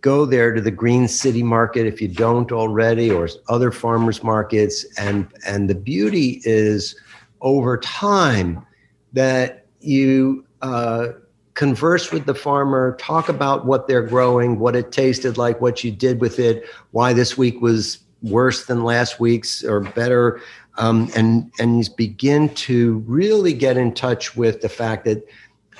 [0.00, 4.84] go there to the Green City Market if you don't already, or other farmers markets.
[4.96, 6.96] And, and the beauty is
[7.40, 8.64] over time
[9.12, 11.08] that you uh,
[11.54, 15.90] converse with the farmer, talk about what they're growing, what it tasted like, what you
[15.90, 20.40] did with it, why this week was worse than last week's or better
[20.80, 25.26] um, and and begin to really get in touch with the fact that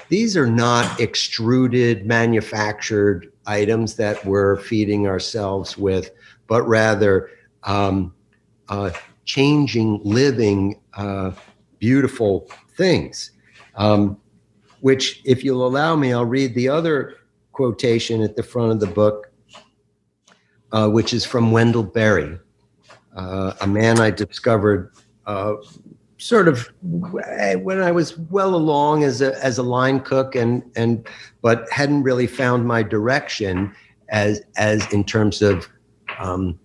[0.09, 6.11] these are not extruded manufactured items that we're feeding ourselves with
[6.47, 7.31] but rather
[7.65, 8.13] um,
[8.69, 8.91] uh,
[9.25, 11.31] changing living uh,
[11.79, 13.33] beautiful things.
[13.77, 14.19] Um,
[14.81, 17.17] which if you'll allow me i'll read the other
[17.53, 19.31] quotation at the front of the book
[20.73, 22.39] uh, which is from wendell berry
[23.17, 24.93] uh, a man I discovered
[25.27, 25.55] uh,
[26.21, 31.09] sort of when I was well along as a as a line cook and and
[31.41, 33.75] but hadn't really found my direction
[34.11, 35.67] as as in terms of
[36.19, 36.61] um,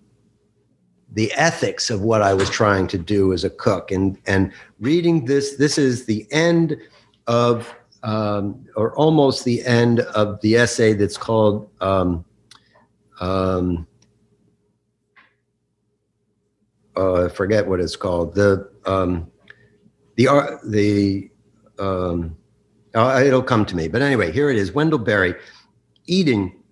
[1.14, 5.24] the ethics of what I was trying to do as a cook and and reading
[5.24, 6.76] this this is the end
[7.28, 12.26] of um, or almost the end of the essay that's called um,
[13.22, 13.88] um,
[16.98, 18.36] uh, I forget what it's called.
[18.36, 19.30] The um,
[20.16, 21.30] the uh, the
[21.80, 22.36] um,
[22.94, 23.88] uh, it'll come to me.
[23.88, 24.72] But anyway, here it is.
[24.72, 25.36] Wendell Berry,
[26.08, 26.64] eating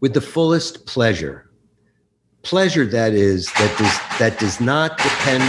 [0.00, 1.50] with the fullest pleasure,
[2.42, 5.44] pleasure that is that does that does not depend.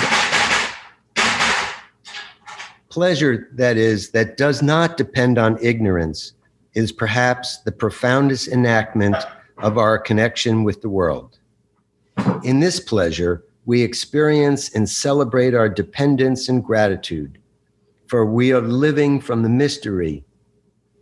[2.90, 6.34] Pleasure that is that does not depend on ignorance
[6.74, 9.16] is perhaps the profoundest enactment
[9.58, 11.38] of our connection with the world.
[12.44, 17.38] In this pleasure, we experience and celebrate our dependence and gratitude,
[18.08, 20.24] for we are living from the mystery,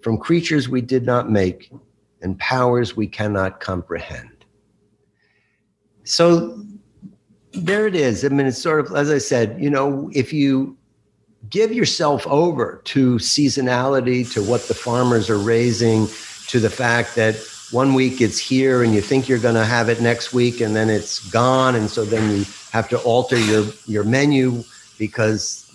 [0.01, 1.71] from creatures we did not make
[2.21, 4.45] and powers we cannot comprehend.
[6.03, 6.63] So
[7.53, 8.25] there it is.
[8.25, 10.77] I mean, it's sort of, as I said, you know, if you
[11.49, 16.07] give yourself over to seasonality, to what the farmers are raising,
[16.47, 17.35] to the fact that
[17.71, 20.75] one week it's here and you think you're going to have it next week and
[20.75, 21.75] then it's gone.
[21.75, 24.63] And so then you have to alter your your menu
[24.97, 25.65] because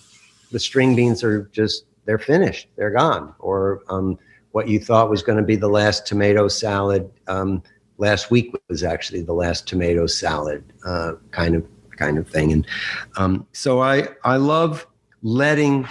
[0.51, 3.33] the string beans are just they're finished they're gone.
[3.39, 4.17] Or um,
[4.51, 7.63] what you thought was going to be the last tomato salad um,
[7.97, 11.65] last week was actually the last tomato salad uh, kind of
[11.97, 12.51] kind of thing.
[12.51, 12.67] And
[13.15, 14.85] um, so i i love
[15.23, 15.83] letting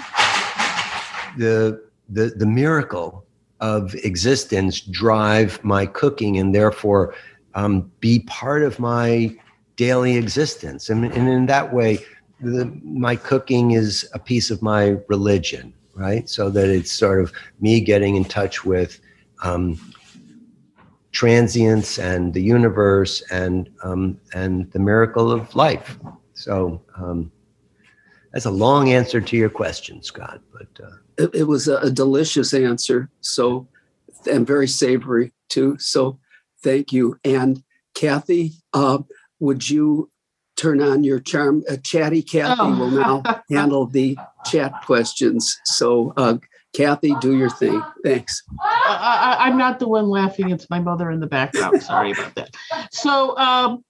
[1.39, 3.24] the the the miracle
[3.65, 7.15] of existence drive my cooking and therefore
[7.55, 9.35] um, be part of my
[9.77, 10.91] daily existence.
[10.91, 11.99] And, and in that way,
[12.41, 16.29] the, my cooking is a piece of my religion, right?
[16.29, 19.01] So that it's sort of me getting in touch with
[19.43, 19.81] um,
[21.13, 25.99] transience and the universe and um, and the miracle of life.
[26.35, 27.33] So um,
[28.33, 30.41] that's a long answer to your question, Scott.
[30.53, 33.11] But uh, it, it was a, a, delicious answer.
[33.21, 33.69] So,
[34.31, 35.77] and very savory too.
[35.79, 36.19] So,
[36.63, 37.19] thank you.
[37.25, 37.63] And
[37.95, 38.99] Kathy, uh,
[39.41, 40.11] would you
[40.57, 41.63] turn on your charm?
[41.69, 42.79] Uh, chatty Kathy oh.
[42.79, 45.59] will now handle the chat questions.
[45.65, 46.39] So, uh,
[46.75, 47.81] Kathy, do your thing.
[48.05, 48.43] Thanks.
[48.61, 50.51] I, am not the one laughing.
[50.51, 51.83] It's my mother in the background.
[51.83, 52.55] Sorry about that.
[52.91, 53.85] So, um,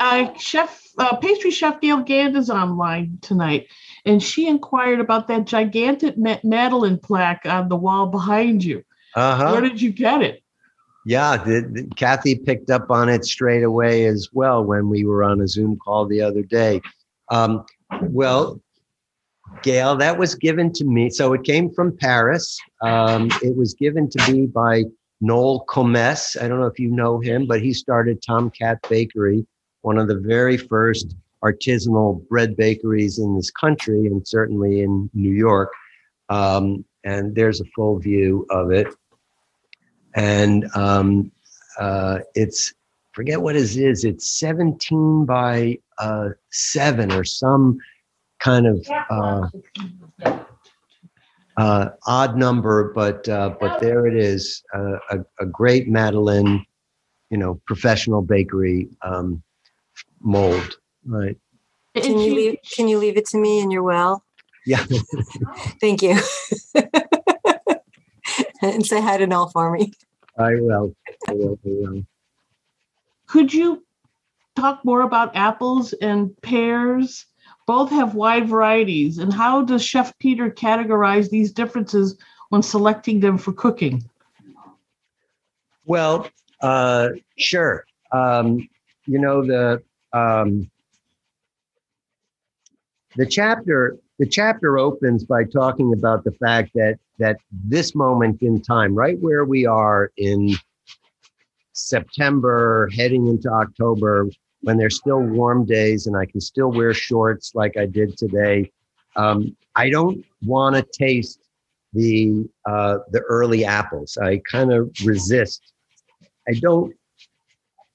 [0.00, 3.68] uh, chef, uh, pastry chef Gale Gand is online tonight,
[4.04, 8.84] and she inquired about that gigantic Madeleine plaque on the wall behind you.
[9.14, 9.52] Uh-huh.
[9.52, 10.42] Where did you get it?
[11.06, 15.22] Yeah, the, the, Kathy picked up on it straight away as well when we were
[15.22, 16.80] on a Zoom call the other day.
[17.30, 17.64] Um,
[18.02, 18.60] well,
[19.62, 21.10] Gale, that was given to me.
[21.10, 22.58] So it came from Paris.
[22.82, 24.84] Um, it was given to me by
[25.20, 26.42] Noel Comess.
[26.42, 29.46] I don't know if you know him, but he started Tom Cat Bakery,
[29.82, 31.14] one of the very first
[31.44, 35.70] artisanal bread bakeries in this country and certainly in New York.
[36.28, 38.88] Um, and there's a full view of it.
[40.14, 41.30] And um,
[41.78, 42.72] uh, it's,
[43.12, 47.78] forget what it is, it's 17 by uh, 7 or some
[48.40, 49.48] kind of uh,
[51.56, 56.64] uh, odd number, but uh, but there it is, uh, a, a great Madeleine,
[57.30, 59.42] you know, professional bakery um,
[60.20, 61.36] mold, right?
[61.94, 64.24] Can you leave, can you leave it to me and you're well?
[64.66, 64.84] Yeah.
[65.80, 66.18] Thank you.
[68.62, 69.92] and say hi to Noel for me.
[70.38, 70.94] I will.
[71.28, 71.58] I will.
[71.64, 72.02] I will.
[73.26, 73.84] Could you
[74.56, 77.26] talk more about apples and pears?
[77.66, 79.18] Both have wide varieties.
[79.18, 82.16] And how does Chef Peter categorize these differences
[82.50, 84.04] when selecting them for cooking?
[85.84, 86.28] Well,
[86.60, 87.84] uh, sure.
[88.12, 88.68] Um,
[89.06, 89.82] you know the
[90.12, 90.70] um,
[93.16, 98.60] the chapter the chapter opens by talking about the fact that that this moment in
[98.60, 100.54] time, right where we are in
[101.72, 104.28] September, heading into October,
[104.62, 108.70] when there's still warm days and I can still wear shorts like I did today.
[109.16, 111.40] Um, I don't want to taste
[111.92, 114.16] the uh, the early apples.
[114.16, 115.72] I kind of resist.
[116.48, 116.94] I don't,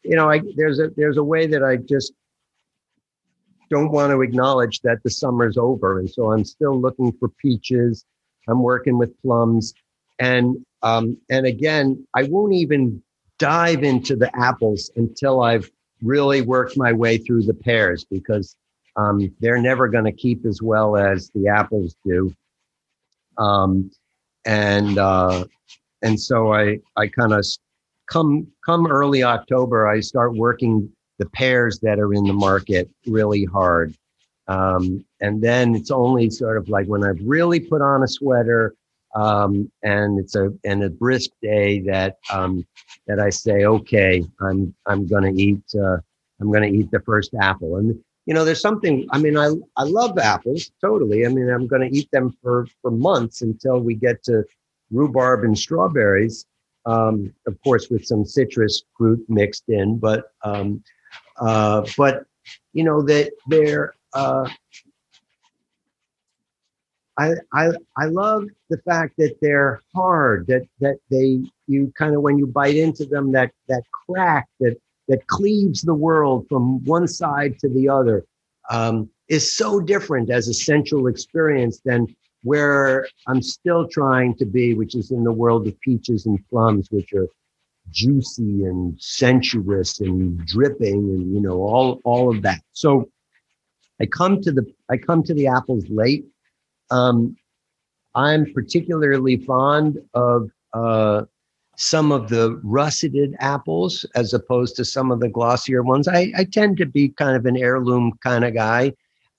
[0.03, 0.29] you know.
[0.29, 2.13] I there's a there's a way that I just
[3.69, 8.05] don't want to acknowledge that the summer's over, and so I'm still looking for peaches.
[8.47, 9.73] I'm working with plums,
[10.19, 13.01] and um, and again, I won't even
[13.37, 15.69] dive into the apples until I've
[16.01, 18.55] really worked my way through the pears because
[18.95, 22.33] um, they're never going to keep as well as the apples do.
[23.37, 23.91] Um,
[24.45, 25.45] and uh,
[26.01, 27.45] and so I I kind of
[28.09, 33.45] come come early October I start working the pears that are in the market really
[33.45, 33.93] hard.
[34.47, 38.73] Um, and then it's only sort of like when I've really put on a sweater
[39.15, 42.65] um, and it's a and a brisk day that um,
[43.07, 45.97] that I say, okay, I'm I'm gonna eat uh,
[46.39, 47.77] I'm gonna eat the first apple.
[47.77, 49.07] And you know, there's something.
[49.11, 51.25] I mean, I I love apples totally.
[51.25, 54.43] I mean, I'm gonna eat them for for months until we get to
[54.91, 56.45] rhubarb and strawberries.
[56.85, 60.83] Um, of course, with some citrus fruit mixed in, but um,
[61.39, 62.25] uh, but
[62.73, 64.49] you know that they're uh,
[67.19, 72.21] I, I I love the fact that they're hard, that that they you kind of
[72.21, 74.77] when you bite into them, that that crack that
[75.09, 78.25] that cleaves the world from one side to the other
[78.69, 82.07] um, is so different as a sensual experience than
[82.43, 86.87] where I'm still trying to be, which is in the world of peaches and plums,
[86.89, 87.27] which are
[87.91, 92.61] juicy and sensuous and dripping and you know all all of that.
[92.73, 93.09] So
[94.01, 96.25] I come to the I come to the apples late
[96.91, 97.35] um,
[98.15, 101.23] I'm particularly fond of uh,
[101.77, 106.07] some of the russeted apples as opposed to some of the glossier ones.
[106.07, 108.93] I, I tend to be kind of an heirloom kind of guy.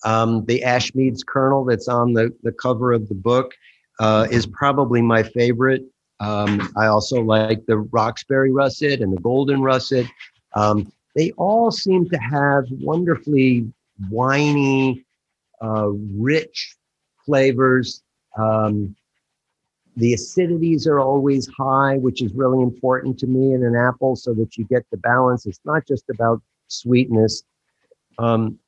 [0.05, 3.53] Um, the Ashmead's kernel that's on the, the cover of the book
[3.99, 5.83] uh, is probably my favorite.
[6.21, 10.07] Um, I also like the Roxbury russet and the Golden russet.
[10.55, 13.73] Um, they all seem to have wonderfully
[14.11, 15.05] winey,
[15.63, 16.77] uh, rich
[17.25, 18.03] flavors.
[18.37, 18.95] Um,
[19.97, 24.33] the acidities are always high, which is really important to me in an apple so
[24.35, 25.47] that you get the balance.
[25.47, 27.43] It's not just about sweetness.
[28.19, 28.59] Um,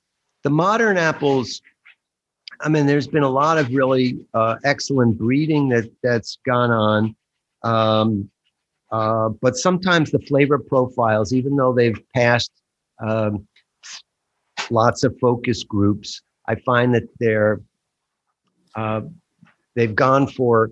[0.42, 1.62] the modern apples,
[2.60, 7.14] I mean, there's been a lot of really uh, excellent breeding that that's gone on.
[7.64, 8.30] Um,
[8.90, 12.52] uh, but sometimes the flavor profiles, even though they've passed
[13.00, 13.46] um,
[14.70, 17.60] lots of focus groups, I find that they're
[18.74, 19.02] uh,
[19.74, 20.70] they've gone for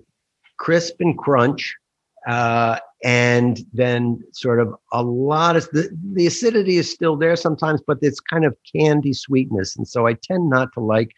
[0.57, 1.75] crisp and crunch,
[2.27, 7.81] uh, and then sort of a lot of the, the acidity is still there sometimes,
[7.85, 9.75] but it's kind of candy sweetness.
[9.75, 11.11] And so I tend not to like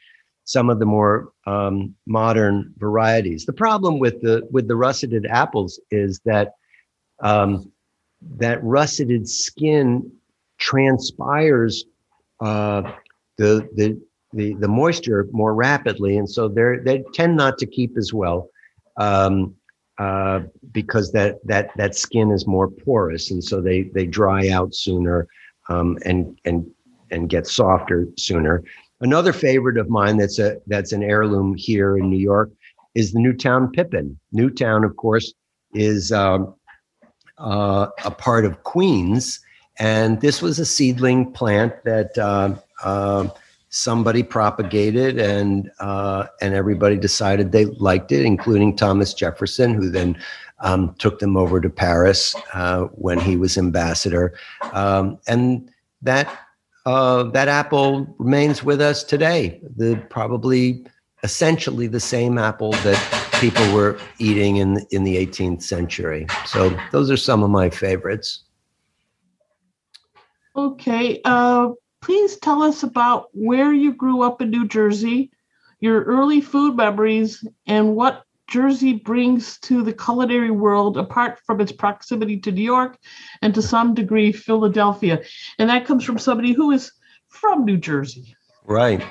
[0.46, 3.46] some of the more um, modern varieties.
[3.46, 6.54] The problem with the with the russeted apples is that
[7.22, 7.72] um,
[8.38, 10.12] that russeted skin
[10.58, 11.86] transpires
[12.40, 12.92] uh,
[13.38, 14.02] the the
[14.34, 18.50] the, the moisture more rapidly, and so they they tend not to keep as well
[18.98, 19.56] um,
[19.98, 20.42] uh,
[20.72, 25.28] because that that that skin is more porous, and so they they dry out sooner
[25.70, 26.70] um, and and
[27.12, 28.64] and get softer sooner.
[29.04, 32.50] Another favorite of mine that's a that's an heirloom here in New York
[32.96, 34.18] is the Newtown Pippin.
[34.32, 35.34] Newtown, of course,
[35.74, 36.56] is um,
[37.38, 39.42] uh, a part of Queens,
[39.78, 43.28] and this was a seedling plant that uh, uh,
[43.68, 50.18] somebody propagated, and uh, and everybody decided they liked it, including Thomas Jefferson, who then
[50.62, 54.34] um, took them over to Paris uh, when he was ambassador,
[54.72, 55.70] um, and
[56.02, 56.34] that
[56.86, 59.62] uh, that apple remains with us today.
[59.78, 60.86] The probably
[61.24, 66.28] essentially the same apple that people were eating in in the 18th century.
[66.46, 68.44] So those are some of my favorites.
[70.56, 71.70] Okay, uh,
[72.02, 75.32] please tell us about where you grew up in New Jersey,
[75.80, 78.24] your early food memories, and what
[78.54, 83.00] Jersey brings to the culinary world apart from its proximity to New York
[83.42, 85.24] and to some degree Philadelphia.
[85.58, 86.92] And that comes from somebody who is
[87.30, 88.36] from New Jersey.
[88.64, 89.04] Right.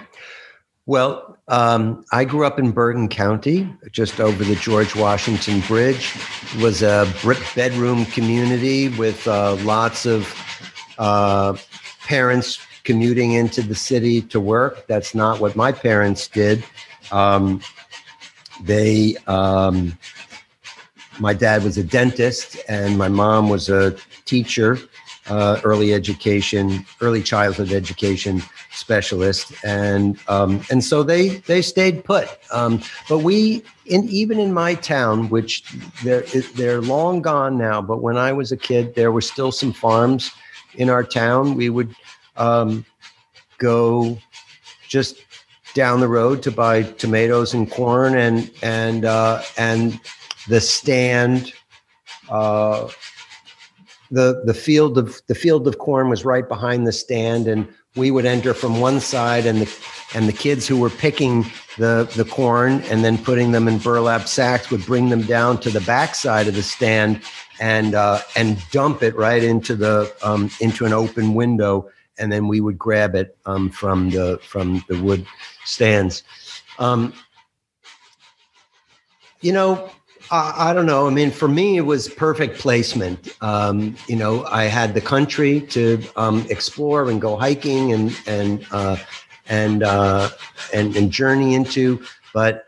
[0.86, 6.14] Well, um, I grew up in Bergen County, just over the George Washington Bridge.
[6.54, 10.32] It was a brick bedroom community with uh, lots of
[10.98, 11.56] uh,
[12.04, 14.86] parents commuting into the city to work.
[14.86, 16.64] That's not what my parents did.
[17.10, 17.60] Um,
[18.64, 19.98] they, um,
[21.18, 24.78] my dad was a dentist, and my mom was a teacher
[25.28, 28.42] uh, early education, early childhood education
[28.72, 32.28] specialist, and um, and so they they stayed put.
[32.52, 35.64] Um, but we, in even in my town, which
[36.02, 36.22] they're
[36.56, 40.32] they're long gone now, but when I was a kid, there were still some farms
[40.74, 41.54] in our town.
[41.54, 41.94] We would
[42.36, 42.84] um,
[43.58, 44.18] go
[44.88, 45.21] just
[45.74, 50.00] down the road to buy tomatoes and corn and and uh, and
[50.48, 51.52] the stand.
[52.28, 52.88] Uh,
[54.10, 57.66] the the field of the field of corn was right behind the stand, and
[57.96, 59.78] we would enter from one side, and the
[60.14, 61.44] and the kids who were picking
[61.78, 65.70] the the corn and then putting them in burlap sacks would bring them down to
[65.70, 67.22] the back side of the stand
[67.60, 72.48] and uh, and dump it right into the um, into an open window, and then
[72.48, 75.26] we would grab it um, from the from the wood
[75.64, 76.22] stands.
[76.78, 77.12] Um,
[79.40, 79.90] you know,
[80.30, 81.06] I, I don't know.
[81.06, 83.36] I mean, for me, it was perfect placement.
[83.42, 88.66] Um, you know, I had the country to um, explore and go hiking and and
[88.70, 88.96] uh,
[89.48, 90.30] and, uh,
[90.72, 92.02] and and journey into,
[92.32, 92.66] but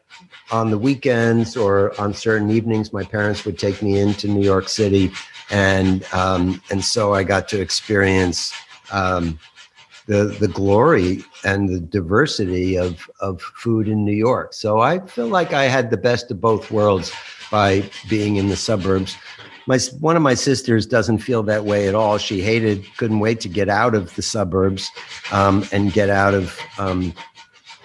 [0.51, 4.69] on the weekends or on certain evenings, my parents would take me into New York
[4.69, 5.11] City,
[5.51, 8.53] and um, and so I got to experience
[8.93, 9.39] um,
[10.07, 14.53] the the glory and the diversity of of food in New York.
[14.53, 17.13] So I feel like I had the best of both worlds
[17.51, 19.17] by being in the suburbs.
[19.67, 22.19] My one of my sisters doesn't feel that way at all.
[22.19, 24.91] She hated, couldn't wait to get out of the suburbs
[25.33, 27.15] um, and get out of um,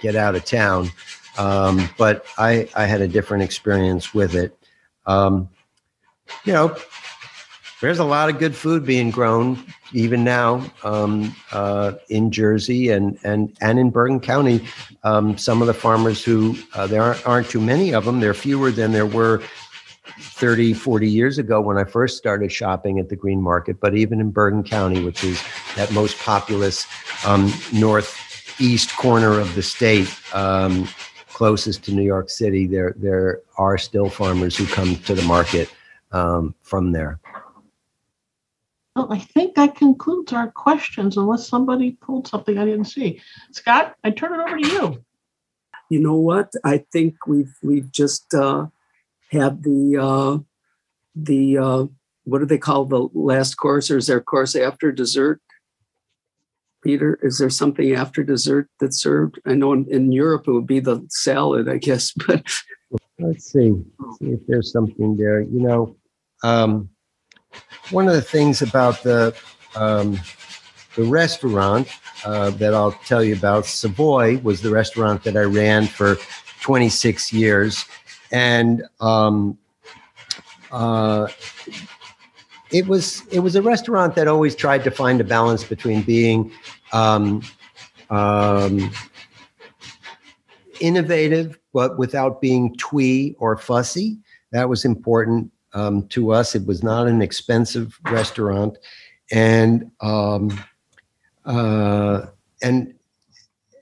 [0.02, 0.90] get out of town.
[1.38, 4.58] Um, but I I had a different experience with it.
[5.06, 5.50] Um,
[6.44, 6.76] you know,
[7.82, 9.64] there's a lot of good food being grown
[9.94, 14.66] even now um, uh, in Jersey and and and in Bergen County.
[15.04, 18.20] Um, some of the farmers who uh, there aren't, aren't too many of them.
[18.20, 19.42] There are fewer than there were
[20.20, 23.80] 30, 40 years ago when I first started shopping at the Green Market.
[23.80, 25.42] But even in Bergen County, which is
[25.76, 26.86] that most populous
[27.26, 30.14] um, northeast corner of the state.
[30.34, 30.88] Um,
[31.30, 35.72] closest to New York City, there there are still farmers who come to the market
[36.12, 37.20] um, from there.
[39.00, 43.22] Well, I think that concludes our questions, unless somebody pulled something I didn't see.
[43.54, 45.06] Scott, I turn it over to you.
[45.90, 46.52] You know what?
[46.66, 48.68] I think we've we've just uh,
[49.32, 50.40] had the uh,
[51.16, 51.86] the uh,
[52.26, 55.42] what do they call the last course, or is there a course after dessert?
[56.84, 59.40] Peter, is there something after dessert that's served?
[59.46, 62.44] I know in, in Europe it would be the salad, I guess, but
[63.18, 63.72] let's see,
[64.20, 65.40] see if there's something there.
[65.40, 65.96] You know,
[66.44, 66.90] um,
[67.92, 69.36] one of the things about the
[69.76, 70.20] um,
[70.96, 71.88] the restaurant
[72.26, 76.18] uh, that I'll tell you about, Savoy, was the restaurant that I ran for
[76.62, 77.86] 26 years,
[78.32, 79.58] and um,
[80.72, 81.28] uh,
[82.72, 86.52] it was it was a restaurant that always tried to find a balance between being
[86.94, 87.42] um,
[88.10, 88.92] um,
[90.80, 94.18] innovative but without being twee or fussy.
[94.52, 96.56] That was important um, to us.
[96.56, 98.78] It was not an expensive restaurant,
[99.32, 100.64] and um,
[101.46, 102.28] uh,
[102.62, 102.94] and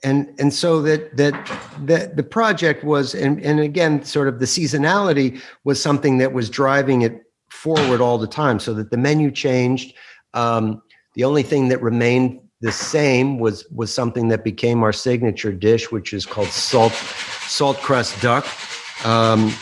[0.04, 1.34] and and so that that
[1.86, 6.48] that the project was and and again sort of the seasonality was something that was
[6.48, 9.94] driving it forward all the time so that the menu changed
[10.34, 10.80] um,
[11.14, 15.92] the only thing that remained the same was was something that became our signature dish,
[15.92, 18.46] which is called salt salt crust duck,
[19.06, 19.52] um,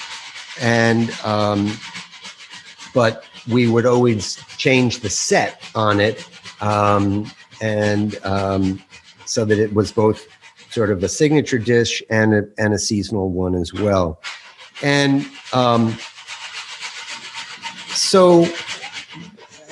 [0.61, 1.77] and um,
[2.97, 6.27] but we would always change the set on it,
[6.63, 7.31] um,
[7.61, 8.83] and um,
[9.27, 10.27] so that it was both
[10.71, 14.19] sort of a signature dish and a, and a seasonal one as well,
[14.83, 15.95] and um,
[17.89, 18.47] so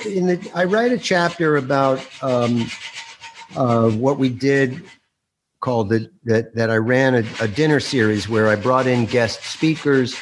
[0.05, 2.69] in the, I write a chapter about um,
[3.57, 4.83] uh, what we did
[5.61, 9.43] called the, that that I ran a, a dinner series where I brought in guest
[9.45, 10.15] speakers.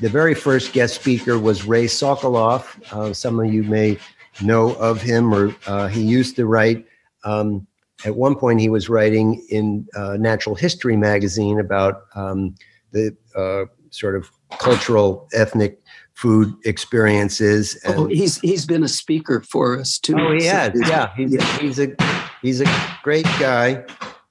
[0.00, 2.64] The very first guest speaker was Ray Sokolov.
[2.92, 3.98] Uh, some of you may
[4.42, 6.84] know of him, or uh, he used to write.
[7.24, 7.66] Um,
[8.04, 12.54] at one point, he was writing in uh, Natural History magazine about um,
[12.92, 15.80] the uh, sort of cultural, ethnic
[16.12, 17.80] food experiences.
[17.84, 20.16] And, oh, he's he's been a speaker for us too.
[20.18, 20.72] Oh, he has.
[20.74, 21.58] Yeah, he's, yeah.
[21.58, 21.96] he's a
[22.42, 22.66] he's a
[23.02, 23.84] great guy,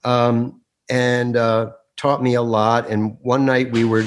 [0.03, 2.87] um, and uh, taught me a lot.
[2.89, 4.05] And one night we were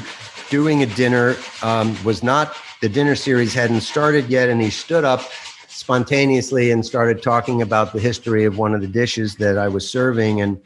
[0.51, 1.37] doing a dinner.
[1.63, 5.23] Um, was not the dinner series hadn't started yet, and he stood up
[5.69, 9.89] spontaneously and started talking about the history of one of the dishes that I was
[9.89, 10.41] serving.
[10.41, 10.61] And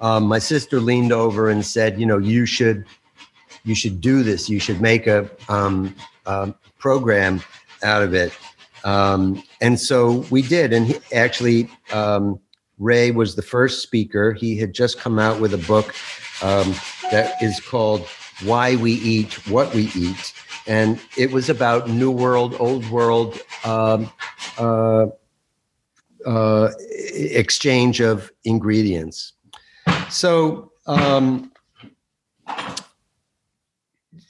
[0.00, 2.84] um, my sister leaned over and said, "You know, you should."
[3.68, 4.48] you should do this.
[4.48, 5.94] You should make a um,
[6.26, 7.42] um, program
[7.82, 8.32] out of it.
[8.84, 10.72] Um, and so we did.
[10.72, 12.40] And he, actually, um,
[12.78, 14.32] Ray was the first speaker.
[14.32, 15.94] He had just come out with a book
[16.42, 16.74] um,
[17.10, 18.06] that is called
[18.44, 20.32] Why We Eat, What We Eat.
[20.66, 24.10] And it was about New World, Old World um,
[24.58, 25.06] uh,
[26.26, 29.32] uh, exchange of ingredients.
[30.10, 31.52] So, um,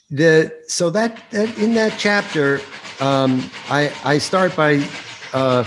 [0.09, 2.61] the so that, that in that chapter
[2.99, 4.85] um, I, I start by
[5.33, 5.63] uh,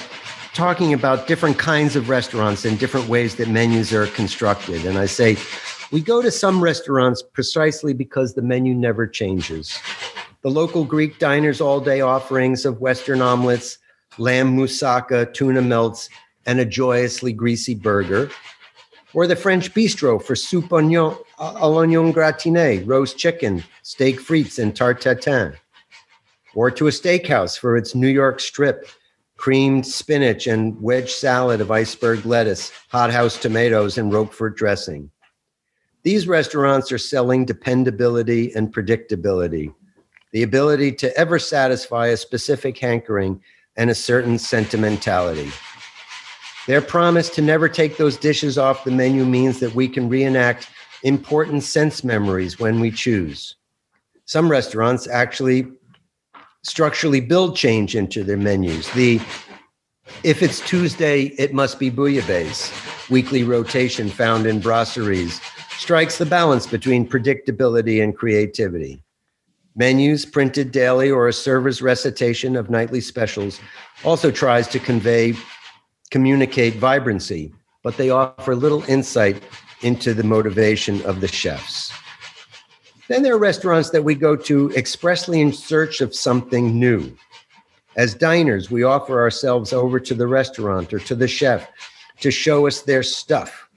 [0.52, 5.06] talking about different kinds of restaurants and different ways that menus are constructed and i
[5.06, 5.36] say
[5.92, 9.78] we go to some restaurants precisely because the menu never changes
[10.42, 13.78] the local greek diners all day offerings of western omelets
[14.18, 16.08] lamb moussaka tuna melts
[16.46, 18.28] and a joyously greasy burger
[19.14, 24.58] or the French bistro for soup oignon, uh, à l'oignon gratiné, roast chicken, steak frites,
[24.58, 25.58] and tarte.
[26.54, 28.88] Or to a steakhouse for its New York strip,
[29.36, 35.10] creamed spinach and wedge salad of iceberg lettuce, hothouse tomatoes, and Roquefort dressing.
[36.04, 39.72] These restaurants are selling dependability and predictability,
[40.32, 43.40] the ability to ever satisfy a specific hankering
[43.76, 45.50] and a certain sentimentality.
[46.66, 50.68] Their promise to never take those dishes off the menu means that we can reenact
[51.04, 53.56] important sense memories when we choose.
[54.24, 55.66] Some restaurants actually
[56.64, 58.90] structurally build change into their menus.
[58.92, 59.20] The
[60.24, 63.08] if it's Tuesday, it must be bouillabaisse.
[63.08, 65.40] Weekly rotation found in brasseries
[65.82, 69.02] strikes the balance between predictability and creativity.
[69.74, 73.58] Menus printed daily or a server's recitation of nightly specials
[74.04, 75.34] also tries to convey
[76.12, 77.52] communicate vibrancy,
[77.82, 79.42] but they offer little insight
[79.80, 81.92] into the motivation of the chefs.
[83.08, 87.12] Then there are restaurants that we go to expressly in search of something new.
[87.96, 91.68] As diners, we offer ourselves over to the restaurant or to the chef
[92.20, 93.68] to show us their stuff,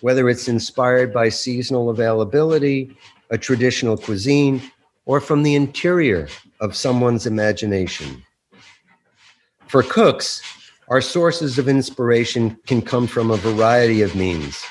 [0.00, 2.96] whether it's inspired by seasonal availability,
[3.30, 4.62] a traditional cuisine,
[5.06, 6.28] or from the interior
[6.60, 8.22] of someone's imagination.
[9.66, 10.42] For cooks,
[10.88, 14.64] our sources of inspiration can come from a variety of means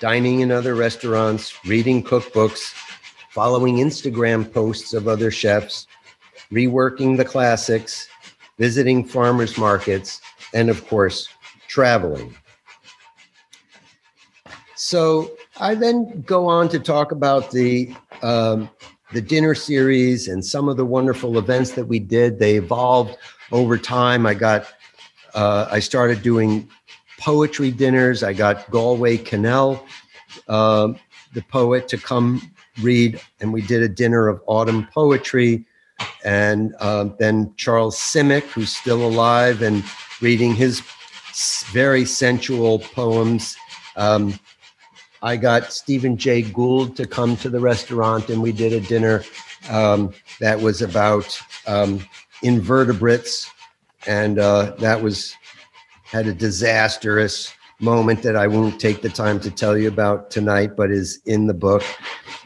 [0.00, 2.74] dining in other restaurants, reading cookbooks,
[3.30, 5.86] following Instagram posts of other chefs,
[6.50, 8.08] reworking the classics,
[8.58, 10.20] visiting farmers markets,
[10.52, 11.28] and of course,
[11.68, 12.36] traveling.
[14.84, 15.30] So
[15.60, 18.68] I then go on to talk about the um,
[19.12, 22.40] the dinner series and some of the wonderful events that we did.
[22.40, 23.16] They evolved
[23.52, 24.26] over time.
[24.26, 24.66] I got
[25.34, 26.68] uh, I started doing
[27.20, 28.24] poetry dinners.
[28.24, 29.86] I got Galway Kinnell,
[30.48, 30.88] uh,
[31.32, 32.42] the poet, to come
[32.82, 35.64] read, and we did a dinner of autumn poetry.
[36.24, 39.84] And uh, then Charles Simic, who's still alive and
[40.20, 40.82] reading his
[41.70, 43.56] very sensual poems.
[43.94, 44.40] Um,
[45.22, 49.22] I got Stephen Jay Gould to come to the restaurant, and we did a dinner
[49.70, 52.04] um, that was about um,
[52.42, 53.50] invertebrates
[54.06, 55.34] and uh, that was
[56.04, 60.76] had a disastrous moment that I won't take the time to tell you about tonight,
[60.76, 61.82] but is in the book.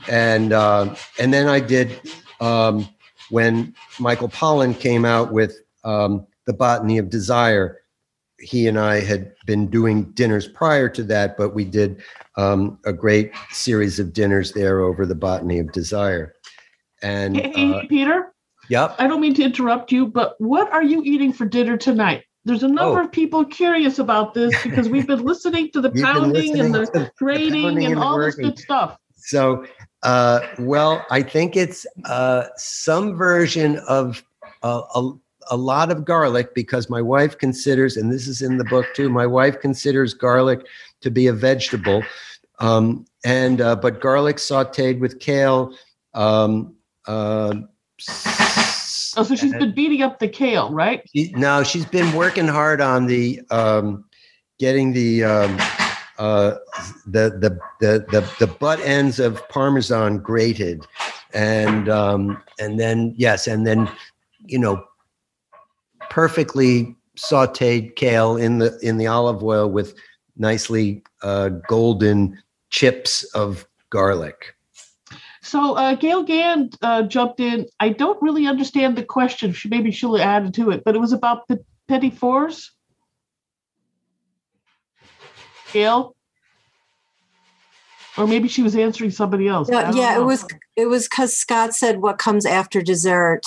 [0.09, 2.01] And uh, and then I did
[2.41, 2.89] um,
[3.31, 7.81] when Michael Pollan came out with um, the Botany of Desire.
[8.47, 12.01] He and I had been doing dinners prior to that, but we did
[12.37, 16.35] um, a great series of dinners there over the Botany of Desire.
[17.03, 18.33] And Hey, uh, Peter,
[18.69, 22.25] yep, I don't mean to interrupt you, but what are you eating for dinner tonight?
[22.45, 23.05] There's a number Oh.
[23.05, 27.67] of people curious about this because we've been listening to the pounding and the grating
[27.67, 28.99] and and all this good stuff.
[29.17, 29.67] So,
[30.05, 34.23] uh, well, I think it's uh, some version of
[34.63, 35.11] uh, a,
[35.51, 39.09] a lot of garlic because my wife considers, and this is in the book too,
[39.09, 40.67] my wife considers garlic
[41.01, 42.03] to be a vegetable.
[42.59, 45.75] Um, and uh, but garlic sauteed with kale.
[46.15, 46.75] Um,
[47.07, 47.55] uh,
[49.19, 51.03] Oh, so she's been beating up the kale, right?
[51.11, 54.05] she, no, she's been working hard on the um,
[54.59, 55.57] getting the um,
[56.19, 56.57] uh,
[57.07, 60.87] the, the the the the butt ends of parmesan grated,
[61.33, 63.91] and um, and then yes, and then
[64.45, 64.85] you know
[66.17, 69.95] perfectly sautéed kale in the in the olive oil with
[70.39, 74.57] nicely uh, golden chips of garlic.
[75.43, 77.67] So uh, Gale Gand uh, jumped in.
[77.81, 79.53] I don't really understand the question.
[79.53, 82.73] She, maybe she'll add to it, but it was about the petit fours.
[85.71, 86.17] Gale?
[88.17, 89.69] Or maybe she was answering somebody else.
[89.69, 90.47] I Yeah, don't it was
[90.77, 93.45] it was because Scott said what comes after dessert.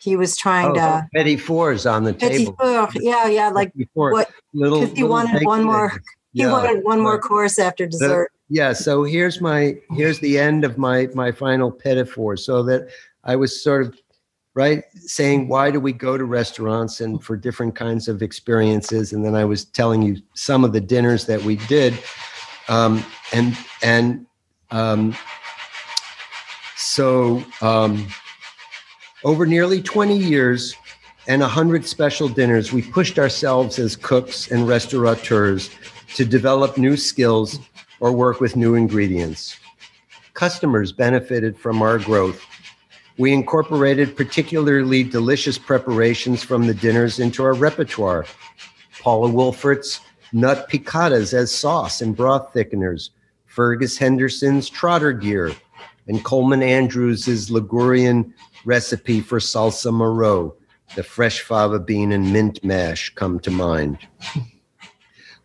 [0.00, 2.54] He was trying Oh, to petit fours on the table.
[2.58, 2.88] four.
[2.96, 4.12] Yeah, yeah, like four.
[4.12, 4.80] what little.
[4.80, 6.02] little wanted one more- things.
[6.32, 6.52] he Yeah.
[6.52, 8.30] wanted one more course after dessert.
[8.50, 12.88] yeah so here's my here's the end of my my final petit four so that
[13.24, 13.98] i was sort of
[14.54, 19.24] right saying why do we go to restaurants and for different kinds of experiences and
[19.24, 21.92] then i was telling you some of the dinners that we did
[22.68, 24.26] um, and and
[24.70, 25.14] um,
[26.76, 28.06] so um,
[29.26, 30.76] over nearly 20 years
[31.26, 35.68] and 100 special dinners we pushed ourselves as cooks and restaurateurs
[36.14, 37.58] to develop new skills
[37.98, 39.58] or work with new ingredients.
[40.34, 42.40] Customers benefited from our growth.
[43.18, 48.26] We incorporated particularly delicious preparations from the dinners into our repertoire.
[49.00, 50.02] Paula Wolfert's
[50.32, 53.10] nut picadas as sauce and broth thickeners,
[53.46, 55.52] Fergus Henderson's trotter gear,
[56.08, 58.32] and Colman Andrews's Ligurian
[58.64, 60.54] recipe for salsa marò,
[60.94, 63.98] the fresh fava bean and mint mash come to mind.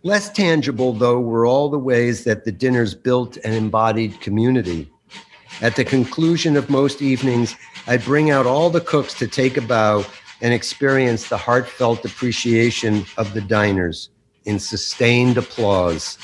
[0.03, 4.91] Less tangible, though, were all the ways that the dinners built and embodied community.
[5.61, 7.55] At the conclusion of most evenings,
[7.85, 10.03] I'd bring out all the cooks to take a bow
[10.41, 14.09] and experience the heartfelt appreciation of the diners
[14.45, 16.17] in sustained applause,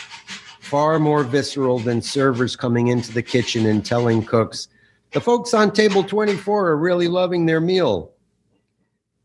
[0.67, 4.67] far more visceral than servers coming into the kitchen and telling cooks,
[5.13, 8.11] the folks on table 24 are really loving their meal.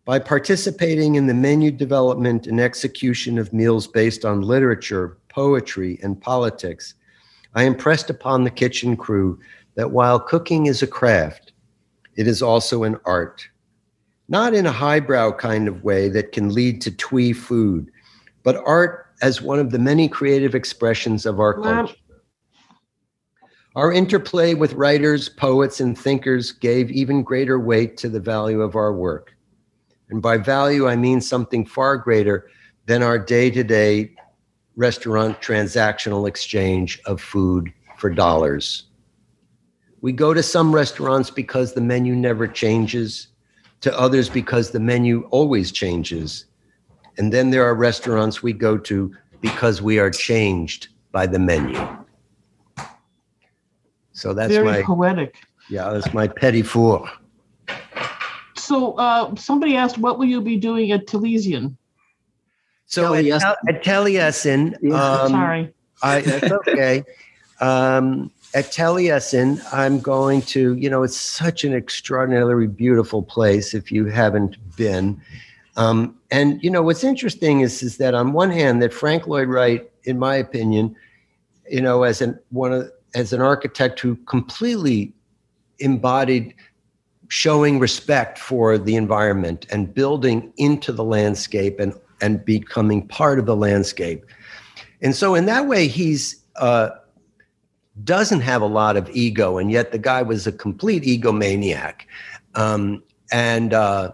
[0.05, 6.20] By participating in the menu development and execution of meals based on literature, poetry, and
[6.20, 6.95] politics,
[7.57, 9.40] I impressed upon the kitchen crew
[9.74, 11.53] that while cooking is a craft,
[12.14, 13.49] it is also an art.
[14.28, 17.90] Not in a highbrow kind of way that can lead to twee food,
[18.45, 21.95] but art as one of the many creative expressions of our culture.
[23.75, 28.77] Our interplay with writers, poets, and thinkers gave even greater weight to the value of
[28.77, 29.35] our work.
[30.11, 32.51] And by value, I mean something far greater
[32.85, 34.14] than our day to day
[34.77, 38.85] restaurant transactional exchange of food for dollars.
[40.03, 43.29] We go to some restaurants because the menu never changes,
[43.81, 46.47] to others because the menu always changes.
[47.19, 51.79] And then there are restaurants we go to because we are changed by the menu.
[54.13, 55.37] So that's Very my poetic.
[55.69, 57.11] yeah, that's my petit four.
[58.57, 61.77] So uh, somebody asked, what will you be doing at Taliesin?
[62.87, 63.41] So at, Taliesin.
[63.41, 64.95] Tal- at Taliesin, Yeah.
[64.95, 65.75] um, Sorry.
[66.03, 67.05] I, that's okay.
[67.61, 73.91] um, at Taliesin, I'm going to, you know, it's such an extraordinarily beautiful place if
[73.91, 75.21] you haven't been.
[75.77, 79.49] Um, and, you know, what's interesting is, is that on one hand, that Frank Lloyd
[79.49, 80.97] Wright, in my opinion,
[81.68, 85.12] you know, as an one of as an architect who completely
[85.78, 86.55] embodied
[87.28, 93.45] showing respect for the environment and building into the landscape and and becoming part of
[93.45, 94.24] the landscape.
[95.03, 96.91] And so in that way, he's uh,
[98.05, 102.07] doesn't have a lot of ego, and yet the guy was a complete egomaniac.
[102.55, 104.12] Um, and uh,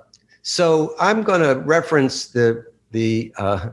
[0.49, 3.69] so I'm going to reference the the uh,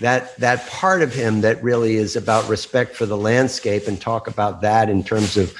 [0.00, 4.26] that that part of him that really is about respect for the landscape and talk
[4.26, 5.54] about that in terms of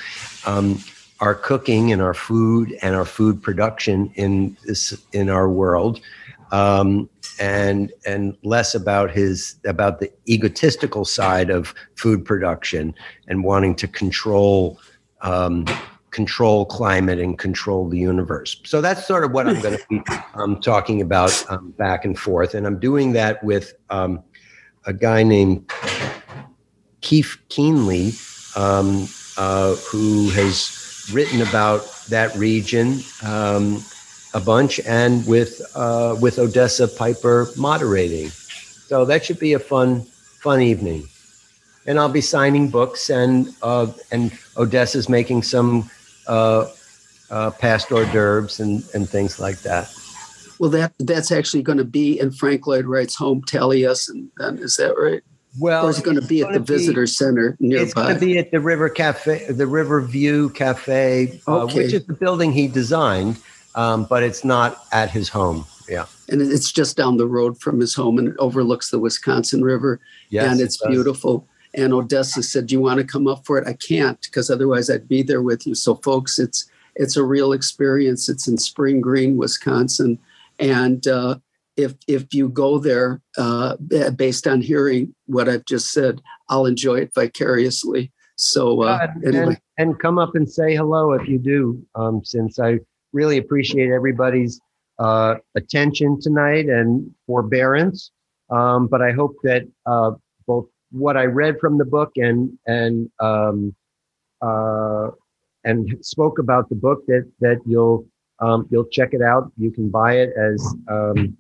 [0.45, 0.83] um,
[1.21, 6.01] our cooking and our food and our food production in this in our world.
[6.51, 7.09] Um,
[7.39, 12.93] and and less about his about the egotistical side of food production
[13.29, 14.81] and wanting to control
[15.21, 15.65] um,
[16.17, 18.59] control climate and control the universe.
[18.65, 20.01] So that's sort of what I'm going to be
[20.35, 24.25] um, talking about um, back and forth, and I'm doing that with um,
[24.87, 25.71] a guy named
[27.03, 28.13] Keith Keenly,
[28.57, 29.07] um,
[29.37, 33.85] uh, who has written about that region um,
[34.33, 38.31] a bunch, and with uh, with Odessa Piper moderating.
[38.89, 40.01] So that should be a fun
[40.41, 41.07] fun evening.
[41.89, 45.91] And I'll be signing books, and uh, and Odessa's making some
[46.29, 46.67] uh,
[47.31, 49.93] uh, past hors d'oeuvres and and things like that.
[50.59, 54.29] Well, that that's actually going to be in Frank Lloyd Wright's home, Taliesin.
[54.39, 55.23] Then is that right?
[55.59, 57.83] Well, or is it going to be at the be- visitor center nearby.
[57.83, 62.05] It's going to be at the River Cafe, the River View Cafe, uh, which is
[62.05, 63.39] the building he designed,
[63.75, 65.65] um, but it's not at his home.
[65.89, 66.07] Yeah.
[66.29, 70.01] and it's just down the road from his home, and it overlooks the Wisconsin River,
[70.31, 70.89] Yes, and it it's does.
[70.91, 71.47] beautiful.
[71.77, 74.89] And Odessa said, "Do you want to come up for it?" I can't because otherwise
[74.89, 75.75] I'd be there with you.
[75.75, 78.29] So, folks, it's it's a real experience.
[78.29, 80.19] It's in Spring Green, Wisconsin,
[80.59, 81.37] and uh,
[81.77, 83.77] if if you go there, uh,
[84.17, 88.13] based on hearing what I've just said, I'll enjoy it vicariously.
[88.37, 92.59] So, uh, anyway, and, and come up and say hello if you do, um, since
[92.59, 92.81] I
[93.13, 94.61] really appreciate everybody's
[94.99, 98.11] uh, attention tonight and forbearance.
[98.51, 100.13] Um, but I hope that uh,
[100.47, 103.75] both what I read from the book and and um,
[104.43, 105.11] uh,
[105.65, 108.07] and spoke about the book that that you'll
[108.41, 109.51] um, you'll check it out.
[109.57, 111.37] You can buy it as um,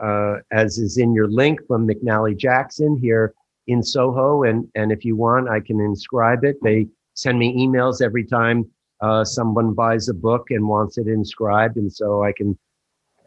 [0.00, 3.34] uh, as is in your link from McNally Jackson here
[3.66, 4.44] in Soho.
[4.44, 6.56] And, and if you want, I can inscribe it.
[6.62, 8.68] They send me emails every time
[9.00, 11.76] uh, someone buys a book and wants it inscribed.
[11.76, 12.58] And so I can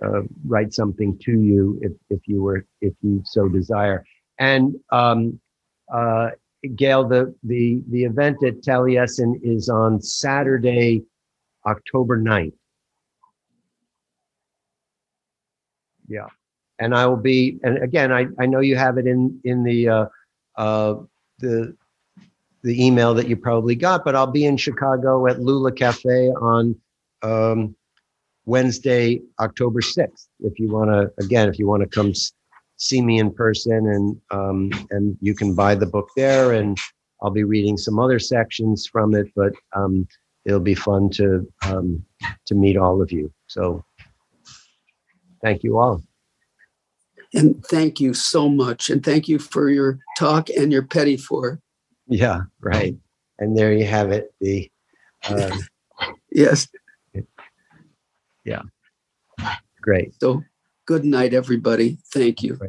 [0.04, 4.04] uh, write something to you if, if you were, if you so desire.
[4.40, 5.40] And um,
[5.92, 6.30] uh,
[6.76, 11.04] Gale, the, the, the event at Taliesin is on Saturday,
[11.66, 12.54] October 9th.
[16.08, 16.28] Yeah.
[16.80, 19.90] And I will be, and again, I, I know you have it in, in the,
[19.90, 20.06] uh,
[20.56, 20.96] uh,
[21.40, 21.76] the,
[22.64, 26.76] the email that you probably got, but I'll be in Chicago at Lula Cafe on,
[27.22, 27.76] um,
[28.46, 30.28] Wednesday, October 6th.
[30.42, 32.14] If you want to, again, if you want to come
[32.84, 36.78] see me in person and, um, and you can buy the book there and
[37.22, 40.06] I'll be reading some other sections from it, but, um,
[40.46, 42.04] it'll be fun to, um,
[42.46, 43.32] to meet all of you.
[43.48, 43.86] So
[45.42, 46.04] thank you all.
[47.34, 51.60] and thank you so much, and thank you for your talk and your petit four.
[52.08, 52.96] Yeah, right.
[53.40, 54.34] And there you have it.
[54.40, 54.70] The
[55.28, 55.58] uh,
[56.32, 56.68] Yes.
[58.44, 58.62] Yeah
[59.84, 60.16] great.
[60.20, 60.42] So,
[60.86, 61.98] good night, everybody.
[62.14, 62.60] Thank you.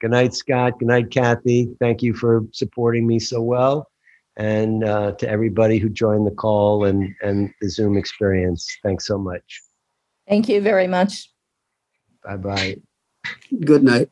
[0.00, 0.78] Good night, Scott.
[0.78, 1.70] Good night, Kathy.
[1.80, 3.88] Thank you for supporting me so well.
[4.36, 9.16] And uh, to everybody who joined the call and and the Zoom experience, thanks so
[9.16, 9.62] much.
[10.28, 11.30] Thank you very much.
[12.24, 12.76] Bye bye.
[13.64, 14.10] Good night.